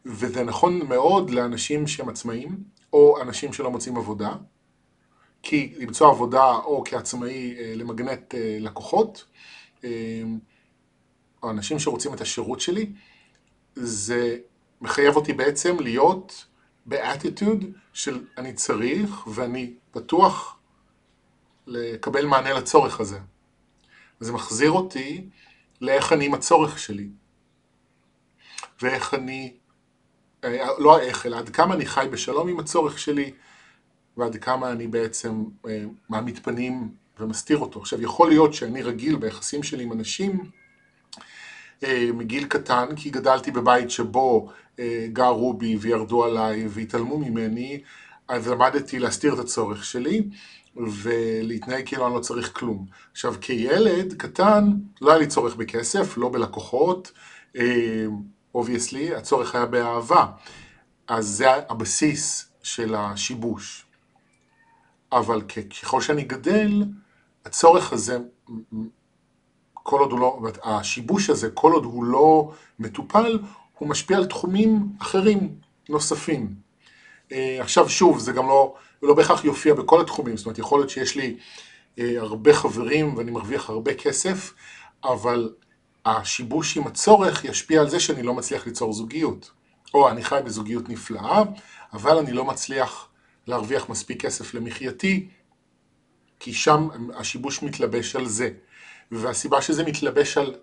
וזה 0.07 0.45
נכון 0.45 0.87
מאוד 0.89 1.31
לאנשים 1.31 1.87
שהם 1.87 2.09
עצמאים, 2.09 2.57
או 2.93 3.23
אנשים 3.23 3.53
שלא 3.53 3.71
מוצאים 3.71 3.97
עבודה, 3.97 4.35
כי 5.43 5.75
למצוא 5.77 6.11
עבודה 6.11 6.45
או 6.45 6.83
כעצמאי 6.87 7.57
אה, 7.59 7.73
למגנט 7.77 8.35
אה, 8.35 8.57
לקוחות, 8.61 9.25
או 11.43 11.51
אנשים 11.51 11.79
שרוצים 11.79 12.15
את 12.15 12.21
השירות 12.21 12.61
שלי, 12.61 12.93
זה 13.75 14.37
מחייב 14.81 15.17
אותי 15.17 15.33
בעצם 15.33 15.77
להיות 15.81 16.47
באטיטוד 16.87 17.65
של 17.93 18.25
אני 18.39 18.53
צריך 18.53 19.27
ואני 19.27 19.75
פתוח 19.91 20.59
לקבל 21.67 22.27
מענה 22.27 22.53
לצורך 22.53 23.01
הזה. 23.01 23.19
וזה 24.21 24.33
מחזיר 24.33 24.71
אותי 24.71 25.25
לאיך 25.81 26.13
אני 26.13 26.27
עם 26.27 26.35
הצורך 26.35 26.79
שלי. 26.79 27.09
ואיך 28.83 29.15
אני, 29.15 29.53
אה, 30.45 30.67
לא 30.79 30.97
האיך, 30.97 31.27
אלא 31.27 31.37
עד 31.37 31.49
כמה 31.49 31.75
אני 31.75 31.87
חי 31.87 32.07
בשלום 32.11 32.49
עם 32.49 32.61
הצורך 32.61 32.99
שלי, 32.99 33.31
ועד 34.17 34.37
כמה 34.37 34.73
אני 34.73 34.87
בעצם 34.87 35.45
אה, 35.69 35.85
מעמיד 36.09 36.39
פנים 36.43 36.89
ומסתיר 37.21 37.59
אותו. 37.59 37.81
עכשיו, 37.81 38.03
יכול 38.03 38.29
להיות 38.29 38.55
שאני 38.55 38.83
רגיל 38.83 39.17
ביחסים 39.17 39.63
שלי 39.63 39.83
עם 39.83 39.93
אנשים 39.93 40.51
אה, 41.85 42.09
מגיל 42.15 42.45
קטן, 42.45 42.87
כי 42.97 43.11
גדלתי 43.11 43.51
בבית 43.51 43.91
שבו 43.91 44.51
גרו 45.13 45.55
בי 45.55 45.77
וירדו 45.77 46.25
עליי 46.25 46.67
והתעלמו 46.69 47.19
ממני, 47.19 47.83
אז 48.29 48.49
למדתי 48.49 48.99
להסתיר 48.99 49.35
את 49.35 49.39
הצורך 49.39 49.85
שלי, 49.85 50.23
ולהתנהג 50.77 51.87
כאילו 51.87 52.07
אני 52.07 52.15
לא 52.15 52.21
צריך 52.21 52.59
כלום. 52.59 52.87
עכשיו, 53.13 53.35
כילד 53.41 54.13
קטן, 54.13 54.71
לא 55.01 55.11
היה 55.11 55.19
לי 55.19 55.27
צורך 55.27 55.57
בכסף, 55.57 56.17
לא 56.17 56.29
בלקוחות, 56.29 57.13
obviously, 58.55 59.13
אה, 59.13 59.19
הצורך 59.19 59.55
היה 59.55 59.67
באהבה. 59.67 60.27
אז 61.09 61.27
זה 61.27 61.47
הבסיס 61.69 62.49
של 62.63 62.95
השיבוש. 62.95 63.87
אבל 65.13 65.41
ככל 65.83 66.01
שאני 66.01 66.23
גדל, 66.23 66.85
הצורך 67.45 67.93
הזה, 67.93 68.19
כל 69.73 70.01
עוד 70.01 70.13
הוא 70.13 70.21
לא, 70.21 70.41
השיבוש 70.65 71.31
הזה, 71.31 71.51
כל 71.51 71.73
עוד 71.73 71.85
הוא 71.85 72.05
לא 72.05 72.53
מטופל, 72.79 73.39
הוא 73.79 73.89
משפיע 73.89 74.17
על 74.17 74.27
תחומים 74.27 74.89
אחרים, 74.99 75.55
נוספים. 75.89 76.55
אה, 77.33 77.57
עכשיו 77.61 77.89
שוב, 77.89 78.19
זה 78.19 78.33
גם 78.33 78.47
לא, 78.47 78.75
לא 79.05 79.15
בהכרח 79.15 79.45
יופיע 79.45 79.75
בכל 79.75 80.01
התחומים, 80.01 80.37
זאת 80.37 80.47
אומרת, 80.47 80.59
יכול 80.59 80.81
להיות 80.81 80.91
שיש 80.91 81.17
לי 81.17 81.37
אה, 81.99 82.15
הרבה 82.19 82.55
חברים 82.55 83.17
ואני 83.17 83.31
מרוויח 83.31 83.71
הרבה 83.71 83.95
כסף, 83.95 84.53
אבל 85.05 85.53
השיבוש 86.05 86.77
עם 86.77 86.87
הצורך 86.87 87.45
ישפיע 87.45 87.81
על 87.81 87.89
זה 87.89 88.01
שאני 88.01 88.23
לא 88.23 88.35
מצליח 88.35 88.67
ליצור 88.67 88.93
זוגיות. 88.93 89.51
או 89.95 90.11
אני 90.11 90.25
חי 90.25 90.41
בזוגיות 90.45 90.89
נפלאה, 90.89 91.43
אבל 91.93 92.19
אני 92.19 92.33
לא 92.33 92.45
מצליח 92.45 93.09
להרוויח 93.47 93.89
מספיק 93.89 94.23
כסף 94.23 94.55
למחייתי, 94.55 95.29
כי 96.41 96.53
שם 96.53 96.89
השיבוש 97.15 97.63
מתלבש 97.63 98.17
על 98.17 98.27
זה. 98.27 98.51
והסיבה 99.11 99.63
שזה 99.63 99.85
מתלבש 99.85 100.39
על 100.39 100.55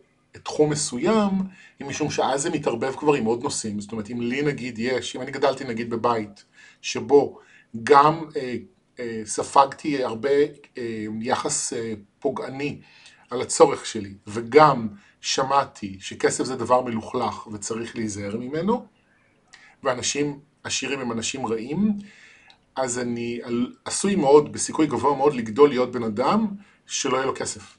תחום 0.44 0.70
מסוים, 0.70 1.30
היא 1.80 1.88
משום 1.88 2.12
שאז 2.12 2.42
זה 2.42 2.50
מתערבב 2.50 2.96
כבר 2.96 3.14
עם 3.14 3.26
עוד 3.26 3.44
נושאים. 3.44 3.82
זאת 3.82 3.92
אומרת, 3.92 4.10
אם 4.10 4.22
לי 4.22 4.42
נגיד 4.42 4.80
יש, 4.80 5.16
אם 5.16 5.22
אני 5.22 5.32
גדלתי 5.32 5.64
נגיד 5.64 5.90
בבית, 5.90 6.46
שבו 6.82 7.40
גם 7.84 8.26
אה, 8.36 8.56
אה, 9.00 9.22
ספגתי 9.26 10.04
הרבה 10.04 10.30
אה, 10.78 11.06
יחס 11.22 11.74
אה, 11.74 11.94
פוגעני 12.20 12.82
על 13.30 13.42
הצורך 13.42 13.86
שלי, 13.86 14.14
וגם 14.28 14.88
שמעתי 15.22 15.98
שכסף 16.00 16.44
זה 16.44 16.56
דבר 16.56 16.82
מלוכלך 16.82 17.48
וצריך 17.48 17.96
להיזהר 17.96 18.38
ממנו, 18.38 18.86
ואנשים 19.84 20.40
עשירים 20.64 21.00
הם 21.00 21.12
אנשים 21.12 21.46
רעים, 21.46 21.94
אז 22.76 23.00
אני 23.00 23.40
עשוי 23.86 24.16
מאוד, 24.16 24.52
בסיכוי 24.52 24.88
גבוה 24.88 25.18
מאוד, 25.18 25.34
לגדול 25.34 25.70
להיות 25.70 25.92
בן 25.92 26.04
אדם 26.04 26.48
שלא 26.86 27.18
יהיה 27.18 27.26
לו 27.26 27.34
כסף. 27.36 27.78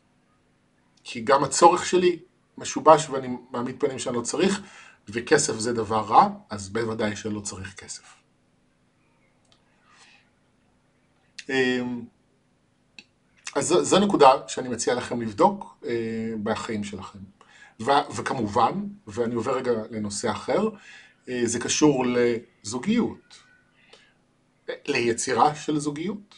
כי 1.04 1.20
גם 1.20 1.44
הצורך 1.44 1.86
שלי 1.86 2.18
משובש 2.58 3.10
ואני 3.10 3.28
מעמיד 3.50 3.76
פנים 3.78 3.98
שאני 3.98 4.16
לא 4.16 4.20
צריך, 4.20 4.62
וכסף 5.08 5.58
זה 5.58 5.72
דבר 5.72 6.00
רע, 6.00 6.28
אז 6.50 6.68
בוודאי 6.68 7.16
שלא 7.16 7.40
צריך 7.40 7.74
כסף. 7.74 8.21
אז 13.54 13.66
זו, 13.68 13.84
זו 13.84 13.98
נקודה 13.98 14.30
שאני 14.46 14.68
מציע 14.68 14.94
לכם 14.94 15.22
לבדוק 15.22 15.76
אה, 15.86 16.32
בחיים 16.42 16.84
שלכם. 16.84 17.18
ו, 17.80 17.90
וכמובן, 18.16 18.72
ואני 19.06 19.34
עובר 19.34 19.56
רגע 19.56 19.72
לנושא 19.90 20.30
אחר, 20.30 20.68
אה, 21.28 21.40
זה 21.44 21.58
קשור 21.58 22.04
לזוגיות, 22.06 23.38
ליצירה 24.86 25.54
של 25.54 25.78
זוגיות, 25.78 26.34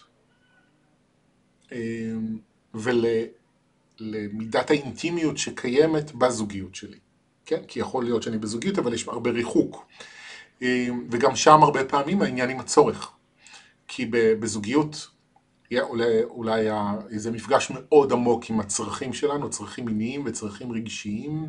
אה, 1.72 1.79
ולמידת 2.74 4.70
האינטימיות 4.70 5.38
שקיימת 5.38 6.12
בזוגיות 6.12 6.74
שלי. 6.74 6.98
כן? 7.46 7.61
כי 7.68 7.81
יכול 7.81 8.05
להיות 8.05 8.22
שאני 8.22 8.38
בזוגיות, 8.38 8.79
אבל 8.79 8.94
יש 8.94 9.09
הרבה 9.09 9.31
ריחוק. 9.31 9.87
וגם 11.11 11.37
שם 11.37 11.62
הרבה 11.62 11.85
פעמים 11.85 12.22
העניין 12.22 12.50
עם 12.50 12.61
הצורך. 12.61 13.13
כי 13.96 14.07
בזוגיות 14.11 15.09
אולי, 15.72 16.22
אולי 16.22 16.68
איזה 17.11 17.30
מפגש 17.30 17.70
מאוד 17.74 18.12
עמוק 18.12 18.50
עם 18.50 18.61
הצרכים 18.61 19.12
שלנו, 19.12 19.50
צרכים 19.50 19.85
מיניים 19.85 20.22
וצרכים 20.26 20.72
רגשיים, 20.72 21.48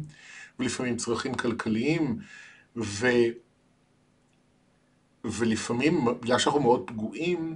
ולפעמים 0.60 0.98
צרכים 0.98 1.34
כלכליים, 1.34 2.20
ו... 2.78 3.08
ולפעמים, 5.24 6.06
בגלל 6.22 6.40
שאנחנו 6.40 6.60
מאוד 6.60 6.84
פגועים, 6.88 7.56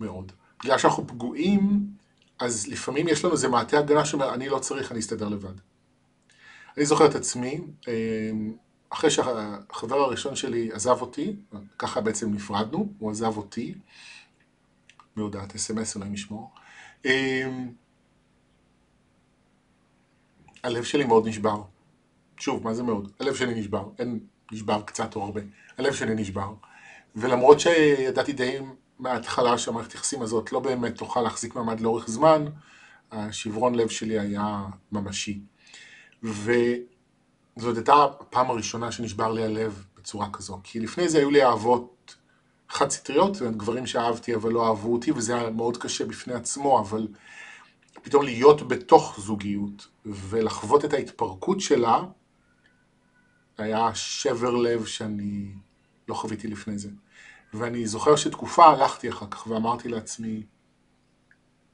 מאוד, 0.00 0.32
בגלל 0.62 0.78
שאנחנו 0.78 1.06
פגועים, 1.06 1.86
אז 2.38 2.68
לפעמים 2.68 3.08
יש 3.08 3.24
לנו 3.24 3.32
איזה 3.32 3.48
מעטה 3.48 3.78
הגנה 3.78 4.04
שאומר, 4.04 4.34
אני 4.34 4.48
לא 4.48 4.58
צריך, 4.58 4.92
אני 4.92 5.00
אסתדר 5.00 5.28
לבד. 5.28 5.54
אני 6.76 6.86
זוכר 6.86 7.06
את 7.06 7.14
עצמי, 7.14 7.60
אמ, 7.88 8.52
אחרי 8.90 9.10
שהחבר 9.10 9.96
הראשון 9.96 10.36
שלי 10.36 10.72
עזב 10.72 11.00
אותי, 11.00 11.36
ככה 11.78 12.00
בעצם 12.00 12.34
נפרדנו, 12.34 12.92
הוא 12.98 13.10
עזב 13.10 13.36
אותי, 13.36 13.74
בהודעת 15.16 15.54
אס.אם.אס, 15.54 15.96
אלוהים 15.96 16.14
ישמור. 16.14 16.50
אמ, 17.04 17.72
הלב 20.64 20.84
שלי 20.84 21.04
מאוד 21.04 21.28
נשבר. 21.28 21.62
שוב, 22.36 22.64
מה 22.64 22.74
זה 22.74 22.82
מאוד? 22.82 23.12
הלב 23.20 23.34
שלי 23.34 23.60
נשבר. 23.60 23.88
אין 23.98 24.20
נשבר 24.52 24.82
קצת 24.82 25.16
או 25.16 25.24
הרבה. 25.24 25.40
הלב 25.78 25.92
שלי 25.92 26.14
נשבר. 26.14 26.54
ולמרות 27.16 27.60
שידעתי 27.60 28.32
די 28.32 28.58
מההתחלה 28.98 29.58
שהמערכת 29.58 29.94
יחסים 29.94 30.22
הזאת 30.22 30.52
לא 30.52 30.60
באמת 30.60 30.96
תוכל 30.96 31.20
להחזיק 31.20 31.54
מעמד 31.54 31.80
לאורך 31.80 32.08
זמן, 32.08 32.44
השברון 33.12 33.74
לב 33.74 33.88
שלי 33.88 34.18
היה 34.18 34.66
ממשי. 34.92 35.40
וזאת 37.58 37.76
הייתה 37.76 38.04
הפעם 38.04 38.50
הראשונה 38.50 38.92
שנשבר 38.92 39.32
לי 39.32 39.44
הלב 39.44 39.84
בצורה 39.96 40.30
כזו. 40.32 40.60
כי 40.64 40.80
לפני 40.80 41.08
זה 41.08 41.18
היו 41.18 41.30
לי 41.30 41.44
אהבות 41.44 42.16
חד 42.68 42.90
סטריות, 42.90 43.42
גברים 43.42 43.86
שאהבתי 43.86 44.34
אבל 44.34 44.52
לא 44.52 44.68
אהבו 44.68 44.92
אותי, 44.92 45.12
וזה 45.12 45.40
היה 45.40 45.50
מאוד 45.50 45.76
קשה 45.76 46.06
בפני 46.06 46.34
עצמו, 46.34 46.80
אבל 46.80 47.08
פתאום 48.02 48.24
להיות 48.24 48.68
בתוך 48.68 49.20
זוגיות 49.20 49.88
ולחוות 50.06 50.84
את 50.84 50.92
ההתפרקות 50.92 51.60
שלה, 51.60 52.00
היה 53.58 53.94
שבר 53.94 54.50
לב 54.50 54.84
שאני 54.84 55.52
לא 56.08 56.14
חוויתי 56.14 56.48
לפני 56.48 56.78
זה. 56.78 56.88
ואני 57.54 57.86
זוכר 57.86 58.16
שתקופה 58.16 58.66
הלכתי 58.66 59.08
אחר 59.08 59.26
כך 59.30 59.46
ואמרתי 59.46 59.88
לעצמי 59.88 60.42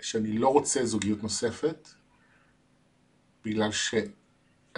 שאני 0.00 0.38
לא 0.38 0.48
רוצה 0.48 0.86
זוגיות 0.86 1.22
נוספת, 1.22 1.88
בגלל 3.44 3.72
ש... 3.72 3.94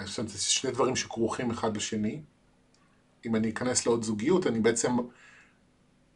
זה 0.04 0.38
שני 0.38 0.70
דברים 0.70 0.96
שכרוכים 0.96 1.50
אחד 1.50 1.74
בשני. 1.74 2.20
אם 3.26 3.36
אני 3.36 3.50
אכנס 3.50 3.86
לעוד 3.86 4.02
זוגיות, 4.02 4.46
אני 4.46 4.60
בעצם 4.60 4.92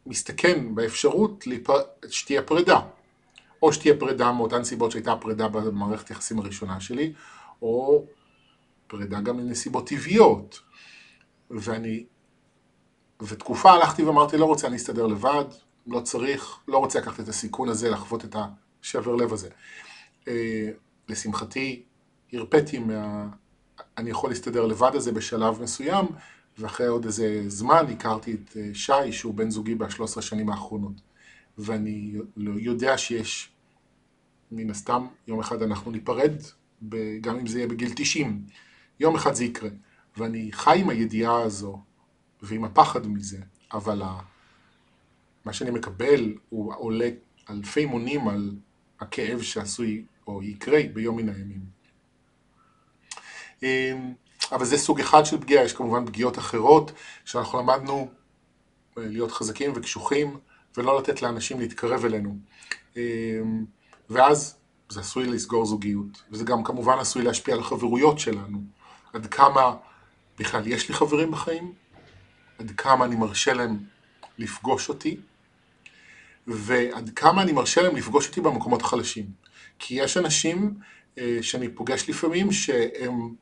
מסתכן 0.05 0.75
באפשרות 0.75 1.45
שתהיה 2.09 2.41
פרידה. 2.41 2.79
או 3.61 3.73
שתהיה 3.73 3.97
פרידה 3.99 4.31
מאותן 4.31 4.63
סיבות 4.63 4.91
שהייתה 4.91 5.15
פרידה 5.15 5.47
במערכת 5.47 6.09
היחסים 6.09 6.39
הראשונה 6.39 6.79
שלי, 6.79 7.13
או 7.61 8.05
פרידה 8.87 9.21
גם 9.21 9.37
מנסיבות 9.37 9.87
טבעיות. 9.87 10.59
ואני, 11.49 12.05
ותקופה 13.21 13.71
הלכתי 13.71 14.03
ואמרתי, 14.03 14.37
לא 14.37 14.45
רוצה, 14.45 14.67
אני 14.67 14.75
אסתדר 14.75 15.07
לבד, 15.07 15.45
לא 15.87 15.99
צריך, 15.99 16.59
לא 16.67 16.77
רוצה 16.77 16.99
לקחת 16.99 17.19
את 17.19 17.27
הסיכון 17.27 17.69
הזה, 17.69 17.89
לחוות 17.89 18.25
את 18.25 18.35
השבר 18.81 19.15
לב 19.15 19.33
הזה. 19.33 19.49
אה, 20.27 20.69
לשמחתי, 21.09 21.83
הרפאתי 22.33 22.79
מה... 22.79 23.27
אני 24.01 24.09
יכול 24.09 24.29
להסתדר 24.29 24.65
לבד 24.65 24.91
הזה 24.93 25.11
בשלב 25.11 25.61
מסוים, 25.61 26.05
ואחרי 26.57 26.87
עוד 26.87 27.05
איזה 27.05 27.43
זמן 27.47 27.85
הכרתי 27.91 28.33
את 28.33 28.57
אה, 28.57 28.69
שי, 28.73 29.11
שהוא 29.11 29.33
בן 29.33 29.49
זוגי 29.49 29.75
בשלוש 29.75 30.11
עשרה 30.11 30.23
שנים 30.23 30.49
האחרונות. 30.49 31.01
ואני 31.57 32.13
לא 32.37 32.53
יודע 32.59 32.97
שיש, 32.97 33.49
מן 34.51 34.69
הסתם, 34.69 35.07
יום 35.27 35.39
אחד 35.39 35.61
אנחנו 35.61 35.91
ניפרד, 35.91 36.33
גם 37.21 37.39
אם 37.39 37.47
זה 37.47 37.57
יהיה 37.57 37.67
בגיל 37.67 37.91
90. 37.95 38.43
יום 38.99 39.15
אחד 39.15 39.33
זה 39.33 39.43
יקרה. 39.43 39.69
ואני 40.17 40.49
חי 40.51 40.79
עם 40.81 40.89
הידיעה 40.89 41.41
הזו 41.41 41.81
ועם 42.41 42.65
הפחד 42.65 43.07
מזה, 43.07 43.37
אבל 43.73 44.01
מה 45.45 45.53
שאני 45.53 45.71
מקבל 45.71 46.33
הוא 46.49 46.73
עולה 46.75 47.09
אלפי 47.49 47.85
מונים 47.85 48.27
על 48.27 48.55
הכאב 48.99 49.41
שעשוי 49.41 50.05
או 50.27 50.43
יקרה 50.43 50.79
ביום 50.93 51.17
מן 51.17 51.29
הימים. 51.29 51.80
אמ, 53.63 54.13
אבל 54.51 54.65
זה 54.65 54.77
סוג 54.77 54.99
אחד 54.99 55.25
של 55.25 55.41
פגיעה, 55.41 55.63
יש 55.63 55.73
כמובן 55.73 56.05
פגיעות 56.05 56.37
אחרות, 56.37 56.91
שאנחנו 57.25 57.59
למדנו 57.59 58.09
אה, 58.97 59.03
להיות 59.05 59.31
חזקים 59.31 59.71
וקשוחים, 59.75 60.37
ולא 60.77 60.99
לתת 60.99 61.21
לאנשים 61.21 61.59
להתקרב 61.59 62.05
אלינו. 62.05 62.37
אמ, 62.97 63.65
ואז 64.09 64.55
זה 64.89 64.99
עשוי 64.99 65.25
לסגור 65.25 65.65
זוגיות, 65.65 66.23
וזה 66.31 66.43
גם 66.43 66.63
כמובן 66.63 66.99
עשוי 66.99 67.23
להשפיע 67.23 67.53
על 67.53 67.59
החברויות 67.59 68.19
שלנו. 68.19 68.61
עד 69.13 69.25
כמה 69.25 69.75
בכלל 70.39 70.67
יש 70.67 70.89
לי 70.89 70.95
חברים 70.95 71.31
בחיים, 71.31 71.73
עד 72.59 72.71
כמה 72.77 73.05
אני 73.05 73.15
מרשה 73.15 73.53
להם 73.53 73.77
לפגוש 74.37 74.89
אותי, 74.89 75.17
ועד 76.47 77.11
כמה 77.15 77.41
אני 77.41 77.51
מרשה 77.51 77.81
להם 77.81 77.95
לפגוש 77.95 78.27
אותי 78.27 78.41
במקומות 78.41 78.81
החלשים. 78.81 79.25
כי 79.79 79.95
יש 79.95 80.17
אנשים 80.17 80.73
אה, 81.17 81.37
שאני 81.41 81.69
פוגש 81.69 82.09
לפעמים 82.09 82.51
שהם 82.51 83.33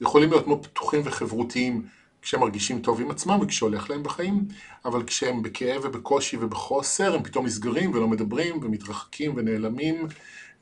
יכולים 0.00 0.30
להיות 0.30 0.46
מאוד 0.46 0.66
פתוחים 0.66 1.00
וחברותיים 1.04 1.86
כשהם 2.22 2.40
מרגישים 2.40 2.82
טוב 2.82 3.00
עם 3.00 3.10
עצמם 3.10 3.38
וכשהולך 3.42 3.90
להם 3.90 4.02
בחיים, 4.02 4.44
אבל 4.84 5.02
כשהם 5.06 5.42
בכאב 5.42 5.80
ובקושי 5.84 6.36
ובחוסר, 6.40 7.14
הם 7.14 7.22
פתאום 7.22 7.46
נסגרים 7.46 7.90
ולא 7.94 8.08
מדברים 8.08 8.58
ומתרחקים 8.62 9.32
ונעלמים, 9.36 10.06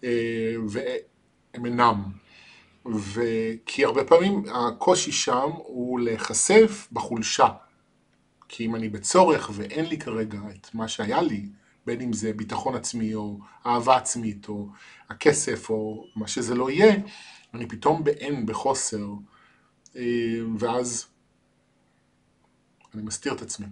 אה, 0.04 0.54
והם 0.68 1.66
אינם. 1.66 2.02
וכי 2.94 3.84
הרבה 3.84 4.04
פעמים 4.04 4.42
הקושי 4.54 5.12
שם 5.12 5.50
הוא 5.64 6.00
להיחשף 6.00 6.88
בחולשה. 6.92 7.48
כי 8.48 8.66
אם 8.66 8.74
אני 8.74 8.88
בצורך 8.88 9.50
ואין 9.54 9.84
לי 9.84 9.98
כרגע 9.98 10.38
את 10.50 10.74
מה 10.74 10.88
שהיה 10.88 11.22
לי, 11.22 11.46
בין 11.86 12.00
אם 12.00 12.12
זה 12.12 12.32
ביטחון 12.32 12.74
עצמי 12.74 13.14
או 13.14 13.38
אהבה 13.66 13.96
עצמית 13.96 14.48
או 14.48 14.68
הכסף 15.10 15.70
או 15.70 16.06
מה 16.16 16.28
שזה 16.28 16.54
לא 16.54 16.70
יהיה, 16.70 16.94
אני 17.56 17.66
פתאום 17.66 18.04
באין, 18.04 18.46
בחוסר, 18.46 19.06
אה, 19.96 20.02
ואז 20.58 21.06
אני 22.94 23.02
מסתיר 23.02 23.34
את 23.34 23.42
עצמי. 23.42 23.66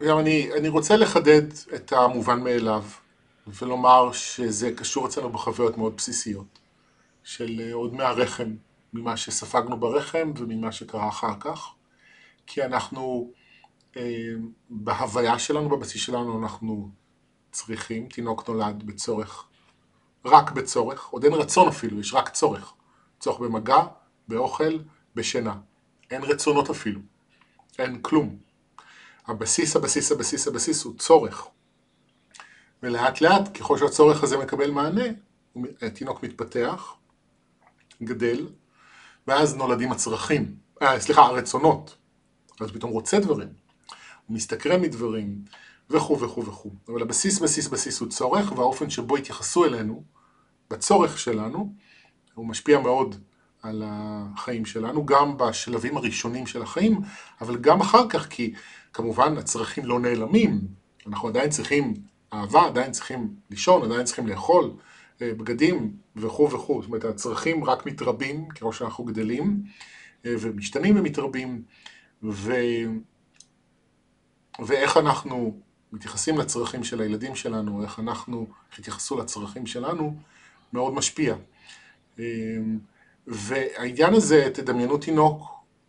וגם 0.00 0.18
אני, 0.18 0.52
אני 0.58 0.68
רוצה 0.68 0.96
לחדד 0.96 1.42
את 1.74 1.92
המובן 1.92 2.40
מאליו, 2.40 2.84
ולומר 3.46 4.12
שזה 4.12 4.72
קשור 4.76 5.06
אצלנו 5.06 5.30
בחוויות 5.30 5.78
מאוד 5.78 5.96
בסיסיות, 5.96 6.58
של 7.24 7.60
אה, 7.60 7.74
עוד 7.74 7.94
מהרחם, 7.94 8.54
ממה 8.92 9.16
שספגנו 9.16 9.80
ברחם 9.80 10.32
וממה 10.36 10.72
שקרה 10.72 11.08
אחר 11.08 11.40
כך, 11.40 11.74
כי 12.46 12.64
אנחנו, 12.64 13.30
אה, 13.96 14.02
בהוויה 14.70 15.38
שלנו, 15.38 15.68
בבסיס 15.68 16.02
שלנו, 16.02 16.42
אנחנו 16.42 16.90
צריכים, 17.52 18.06
תינוק 18.06 18.48
נולד 18.48 18.82
בצורך 18.82 19.49
רק 20.24 20.50
בצורך, 20.50 21.06
עוד 21.06 21.24
אין 21.24 21.32
רצון 21.32 21.68
אפילו, 21.68 22.00
יש 22.00 22.14
רק 22.14 22.28
צורך. 22.28 22.72
צורך 23.20 23.40
במגע, 23.40 23.82
באוכל, 24.28 24.78
בשינה. 25.14 25.54
אין 26.10 26.22
רצונות 26.22 26.70
אפילו, 26.70 27.00
אין 27.78 28.02
כלום. 28.02 28.36
הבסיס, 29.26 29.76
הבסיס, 29.76 30.12
הבסיס, 30.12 30.48
הבסיס 30.48 30.84
הוא 30.84 30.98
צורך. 30.98 31.46
ולאט 32.82 33.20
לאט, 33.20 33.58
ככל 33.58 33.78
שהצורך 33.78 34.22
הזה 34.22 34.38
מקבל 34.38 34.70
מענה, 34.70 35.04
התינוק 35.82 36.22
מתפתח, 36.22 36.94
גדל, 38.02 38.46
ואז 39.26 39.56
נולדים 39.56 39.92
הצרכים, 39.92 40.56
אה, 40.82 41.00
סליחה, 41.00 41.22
הרצונות. 41.22 41.96
אז 42.60 42.70
פתאום 42.70 42.90
רוצה 42.90 43.18
דברים, 43.18 43.48
הוא 44.26 44.36
מסתקרן 44.36 44.80
מדברים, 44.80 45.44
וכו' 45.90 46.20
וכו' 46.20 46.46
וכו'. 46.46 46.70
אבל 46.88 47.02
הבסיס, 47.02 47.38
בסיס, 47.38 47.68
בסיס 47.68 48.00
הוא 48.00 48.08
צורך, 48.08 48.52
והאופן 48.52 48.90
שבו 48.90 49.16
התייחסו 49.16 49.64
אלינו, 49.64 50.02
בצורך 50.70 51.18
שלנו, 51.18 51.72
הוא 52.34 52.46
משפיע 52.46 52.80
מאוד 52.80 53.14
על 53.62 53.82
החיים 53.86 54.64
שלנו, 54.64 55.06
גם 55.06 55.36
בשלבים 55.36 55.96
הראשונים 55.96 56.46
של 56.46 56.62
החיים, 56.62 57.00
אבל 57.40 57.56
גם 57.56 57.80
אחר 57.80 58.08
כך, 58.08 58.28
כי 58.28 58.54
כמובן 58.92 59.36
הצרכים 59.38 59.84
לא 59.86 60.00
נעלמים, 60.00 60.60
אנחנו 61.06 61.28
עדיין 61.28 61.50
צריכים 61.50 61.94
אהבה, 62.32 62.66
עדיין 62.66 62.92
צריכים 62.92 63.34
לישון, 63.50 63.82
עדיין 63.82 64.04
צריכים 64.04 64.26
לאכול, 64.26 64.70
אה, 65.22 65.34
בגדים 65.34 65.96
וכו' 66.16 66.50
וכו', 66.50 66.82
זאת 66.82 66.88
אומרת 66.88 67.04
הצרכים 67.04 67.64
רק 67.64 67.86
מתרבים 67.86 68.48
ככל 68.48 68.72
שאנחנו 68.72 69.04
גדלים 69.04 69.62
אה, 70.26 70.34
ומשתנים 70.40 70.96
ומתרבים, 70.98 71.62
ו... 72.22 72.52
ואיך 74.66 74.96
אנחנו 74.96 75.60
מתייחסים 75.92 76.38
לצרכים 76.38 76.84
של 76.84 77.00
הילדים 77.00 77.34
שלנו, 77.34 77.82
איך 77.82 77.98
אנחנו, 77.98 78.46
איך 78.70 78.78
התייחסו 78.78 79.18
לצרכים 79.18 79.66
שלנו, 79.66 80.16
מאוד 80.72 80.94
משפיע. 80.94 81.36
אמ, 82.18 82.78
והעניין 83.26 84.14
הזה, 84.14 84.50
תדמיינו 84.54 84.98
תינוק 84.98 85.44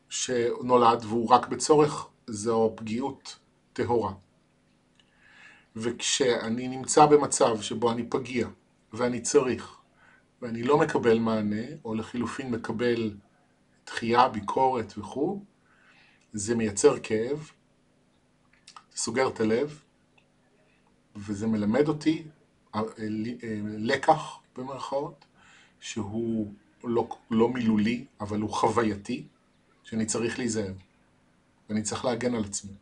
שנולד 0.10 1.06
והוא 1.06 1.30
רק 1.30 1.48
בצורך, 1.48 2.08
זו 2.28 2.74
פגיעות 2.76 3.40
טהורה. 3.74 4.14
וכשאני 5.76 6.68
נמצא 6.68 7.06
במצב 7.06 7.62
שבו 7.62 7.92
אני 7.92 8.04
פגיע 8.10 8.48
ואני 8.94 9.22
צריך 9.22 9.78
ואני 10.42 10.64
לא 10.64 10.78
מקבל 10.78 11.20
מענה, 11.20 11.66
או 11.86 11.96
לחילופין 11.96 12.52
מקבל 12.52 13.14
דחייה, 13.86 14.30
ביקורת 14.30 14.94
וכו', 14.98 15.44
זה 16.34 16.56
מייצר 16.56 17.00
כאב, 17.04 17.52
סוגר 18.96 19.28
את 19.28 19.40
הלב, 19.40 19.82
וזה 21.16 21.48
מלמד 21.48 21.88
אותי 21.88 22.24
אה, 22.76 22.82
אה, 23.00 23.08
לקח 23.78 24.40
במרכאות, 24.58 25.26
שהוא 25.80 26.54
לא, 26.84 27.10
לא 27.32 27.50
מילולי, 27.50 28.06
אבל 28.22 28.42
הוא 28.42 28.50
חווייתי, 28.50 29.24
שאני 29.84 30.06
צריך 30.06 30.40
להיזהר. 30.40 30.74
ואני 31.70 31.82
צריך 31.82 32.06
להגן 32.06 32.36
על 32.36 32.44
עצמי. 32.44 32.74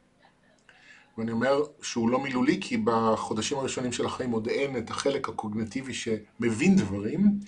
ואני 1.17 1.31
אומר 1.31 1.61
שהוא 1.81 2.09
לא 2.09 2.19
מילולי, 2.19 2.61
כי 2.61 2.77
בחודשים 2.77 3.57
הראשונים 3.57 3.91
של 3.91 4.05
החיים 4.05 4.31
עוד 4.31 4.47
אין 4.47 4.77
את 4.77 4.89
החלק 4.89 5.29
הקוגנטיבי 5.29 5.93
שמבין 5.93 6.75
דברים, 6.75 7.39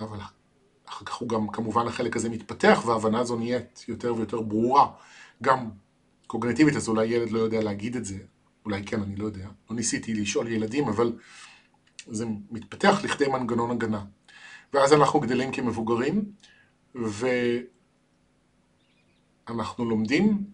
אבל 0.00 0.18
אחר 0.88 1.04
כך 1.04 1.14
הוא 1.14 1.28
גם, 1.28 1.48
כמובן 1.48 1.86
החלק 1.86 2.16
הזה 2.16 2.28
מתפתח, 2.28 2.82
וההבנה 2.86 3.18
הזו 3.18 3.36
נהיית 3.36 3.84
יותר 3.88 4.14
ויותר 4.14 4.40
ברורה. 4.40 4.90
גם 5.42 5.70
קוגנטיבית, 6.26 6.76
אז 6.76 6.88
אולי 6.88 7.06
ילד 7.06 7.30
לא 7.30 7.38
יודע 7.38 7.60
להגיד 7.60 7.96
את 7.96 8.04
זה, 8.04 8.18
אולי 8.64 8.84
כן, 8.84 9.02
אני 9.02 9.16
לא 9.16 9.24
יודע. 9.24 9.48
לא 9.70 9.76
ניסיתי 9.76 10.14
לשאול 10.14 10.48
ילדים, 10.48 10.88
אבל 10.88 11.12
זה 12.06 12.24
מתפתח 12.50 13.00
לכדי 13.04 13.28
מנגנון 13.28 13.70
הגנה. 13.70 14.04
ואז 14.72 14.92
אנחנו 14.92 15.20
גדלים 15.20 15.52
כמבוגרים, 15.52 16.32
אנחנו 19.48 19.84
לומדים 19.84 20.44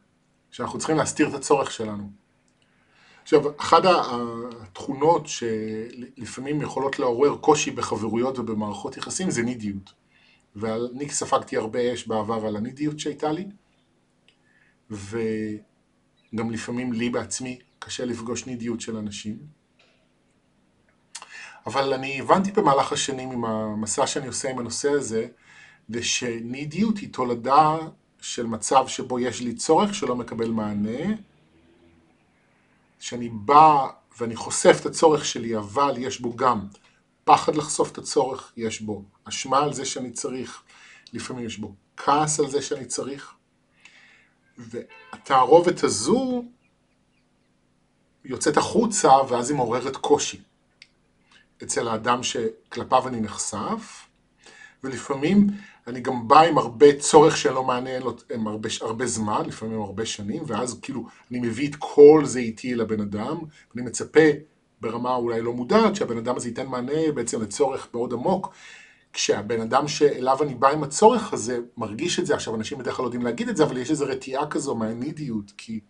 שאנחנו 0.50 0.78
צריכים 0.78 0.96
להסתיר 0.96 1.28
את 1.28 1.34
הצורך 1.34 1.70
שלנו. 1.70 2.10
עכשיו, 3.22 3.60
אחת 3.60 3.82
התכונות 4.62 5.26
שלפעמים 5.26 6.62
יכולות 6.62 6.98
לעורר 6.98 7.36
קושי 7.36 7.70
בחברויות 7.70 8.38
ובמערכות 8.38 8.96
יחסים 8.96 9.30
זה 9.30 9.42
נידיות. 9.42 9.92
ואני 10.56 11.08
ספגתי 11.08 11.56
הרבה 11.56 11.94
אש 11.94 12.06
בעבר 12.06 12.46
על 12.46 12.56
הנידיות 12.56 12.98
שהייתה 12.98 13.32
לי, 13.32 13.46
וגם 14.90 16.50
לפעמים 16.50 16.92
לי 16.92 17.10
בעצמי 17.10 17.58
קשה 17.80 18.04
לפגוש 18.04 18.46
נידיות 18.46 18.80
של 18.80 18.96
אנשים. 18.96 19.38
אבל 21.66 21.92
אני 21.92 22.20
הבנתי 22.20 22.52
במהלך 22.52 22.92
השנים 22.92 23.30
עם 23.30 23.44
המסע 23.44 24.06
שאני 24.06 24.26
עושה 24.26 24.50
עם 24.50 24.58
הנושא 24.58 24.90
הזה, 24.90 25.26
זה 25.88 26.02
שנידיות 26.02 26.98
היא 26.98 27.12
תולדה 27.12 27.76
של 28.20 28.46
מצב 28.46 28.88
שבו 28.88 29.18
יש 29.18 29.40
לי 29.40 29.54
צורך 29.54 29.94
שלא 29.94 30.16
מקבל 30.16 30.50
מענה, 30.50 31.14
שאני 32.98 33.28
בא 33.28 33.86
ואני 34.18 34.36
חושף 34.36 34.76
את 34.80 34.86
הצורך 34.86 35.24
שלי, 35.24 35.56
אבל 35.56 35.94
יש 35.98 36.20
בו 36.20 36.36
גם 36.36 36.66
פחד 37.24 37.56
לחשוף 37.56 37.92
את 37.92 37.98
הצורך, 37.98 38.52
יש 38.56 38.80
בו 38.80 39.04
אשמה 39.24 39.58
על 39.58 39.72
זה 39.72 39.84
שאני 39.84 40.10
צריך, 40.10 40.62
לפעמים 41.12 41.46
יש 41.46 41.58
בו 41.58 41.74
כעס 41.96 42.40
על 42.40 42.50
זה 42.50 42.62
שאני 42.62 42.84
צריך, 42.84 43.34
והתערובת 44.58 45.84
הזו 45.84 46.44
יוצאת 48.24 48.56
החוצה 48.56 49.10
ואז 49.28 49.50
היא 49.50 49.56
מעוררת 49.56 49.96
קושי. 49.96 50.40
אצל 51.62 51.88
האדם 51.88 52.22
שכלפיו 52.22 53.08
אני 53.08 53.20
נחשף, 53.20 54.06
ולפעמים 54.84 55.46
אני 55.86 56.00
גם 56.00 56.28
בא 56.28 56.40
עם 56.40 56.58
הרבה 56.58 56.86
צורך 56.98 57.36
שלא 57.36 57.64
מעניין 57.64 58.02
לו 58.02 58.16
הרבה, 58.46 58.68
הרבה 58.80 59.06
זמן, 59.06 59.42
לפעמים 59.46 59.82
הרבה 59.82 60.06
שנים, 60.06 60.42
ואז 60.46 60.80
כאילו 60.82 61.06
אני 61.30 61.40
מביא 61.40 61.68
את 61.68 61.76
כל 61.78 62.22
זה 62.24 62.38
איתי 62.38 62.74
לבן 62.74 63.00
אדם, 63.00 63.36
אני 63.74 63.82
מצפה 63.82 64.20
ברמה 64.80 65.14
אולי 65.14 65.42
לא 65.42 65.52
מודעת 65.52 65.96
שהבן 65.96 66.18
אדם 66.18 66.36
הזה 66.36 66.48
ייתן 66.48 66.66
מענה 66.66 67.12
בעצם 67.14 67.42
לצורך 67.42 67.88
מאוד 67.94 68.12
עמוק, 68.12 68.54
כשהבן 69.12 69.60
אדם 69.60 69.88
שאליו 69.88 70.42
אני 70.42 70.54
בא 70.54 70.68
עם 70.68 70.82
הצורך 70.82 71.32
הזה 71.32 71.58
מרגיש 71.76 72.18
את 72.18 72.26
זה, 72.26 72.34
עכשיו 72.34 72.54
אנשים 72.54 72.78
בדרך 72.78 72.94
כלל 72.94 73.02
לא 73.02 73.06
יודעים 73.06 73.22
להגיד 73.22 73.48
את 73.48 73.56
זה, 73.56 73.64
אבל 73.64 73.78
יש 73.78 73.90
איזו 73.90 74.06
רתיעה 74.08 74.46
כזו 74.46 74.74
מהנידיות, 74.74 75.52
כי, 75.56 75.80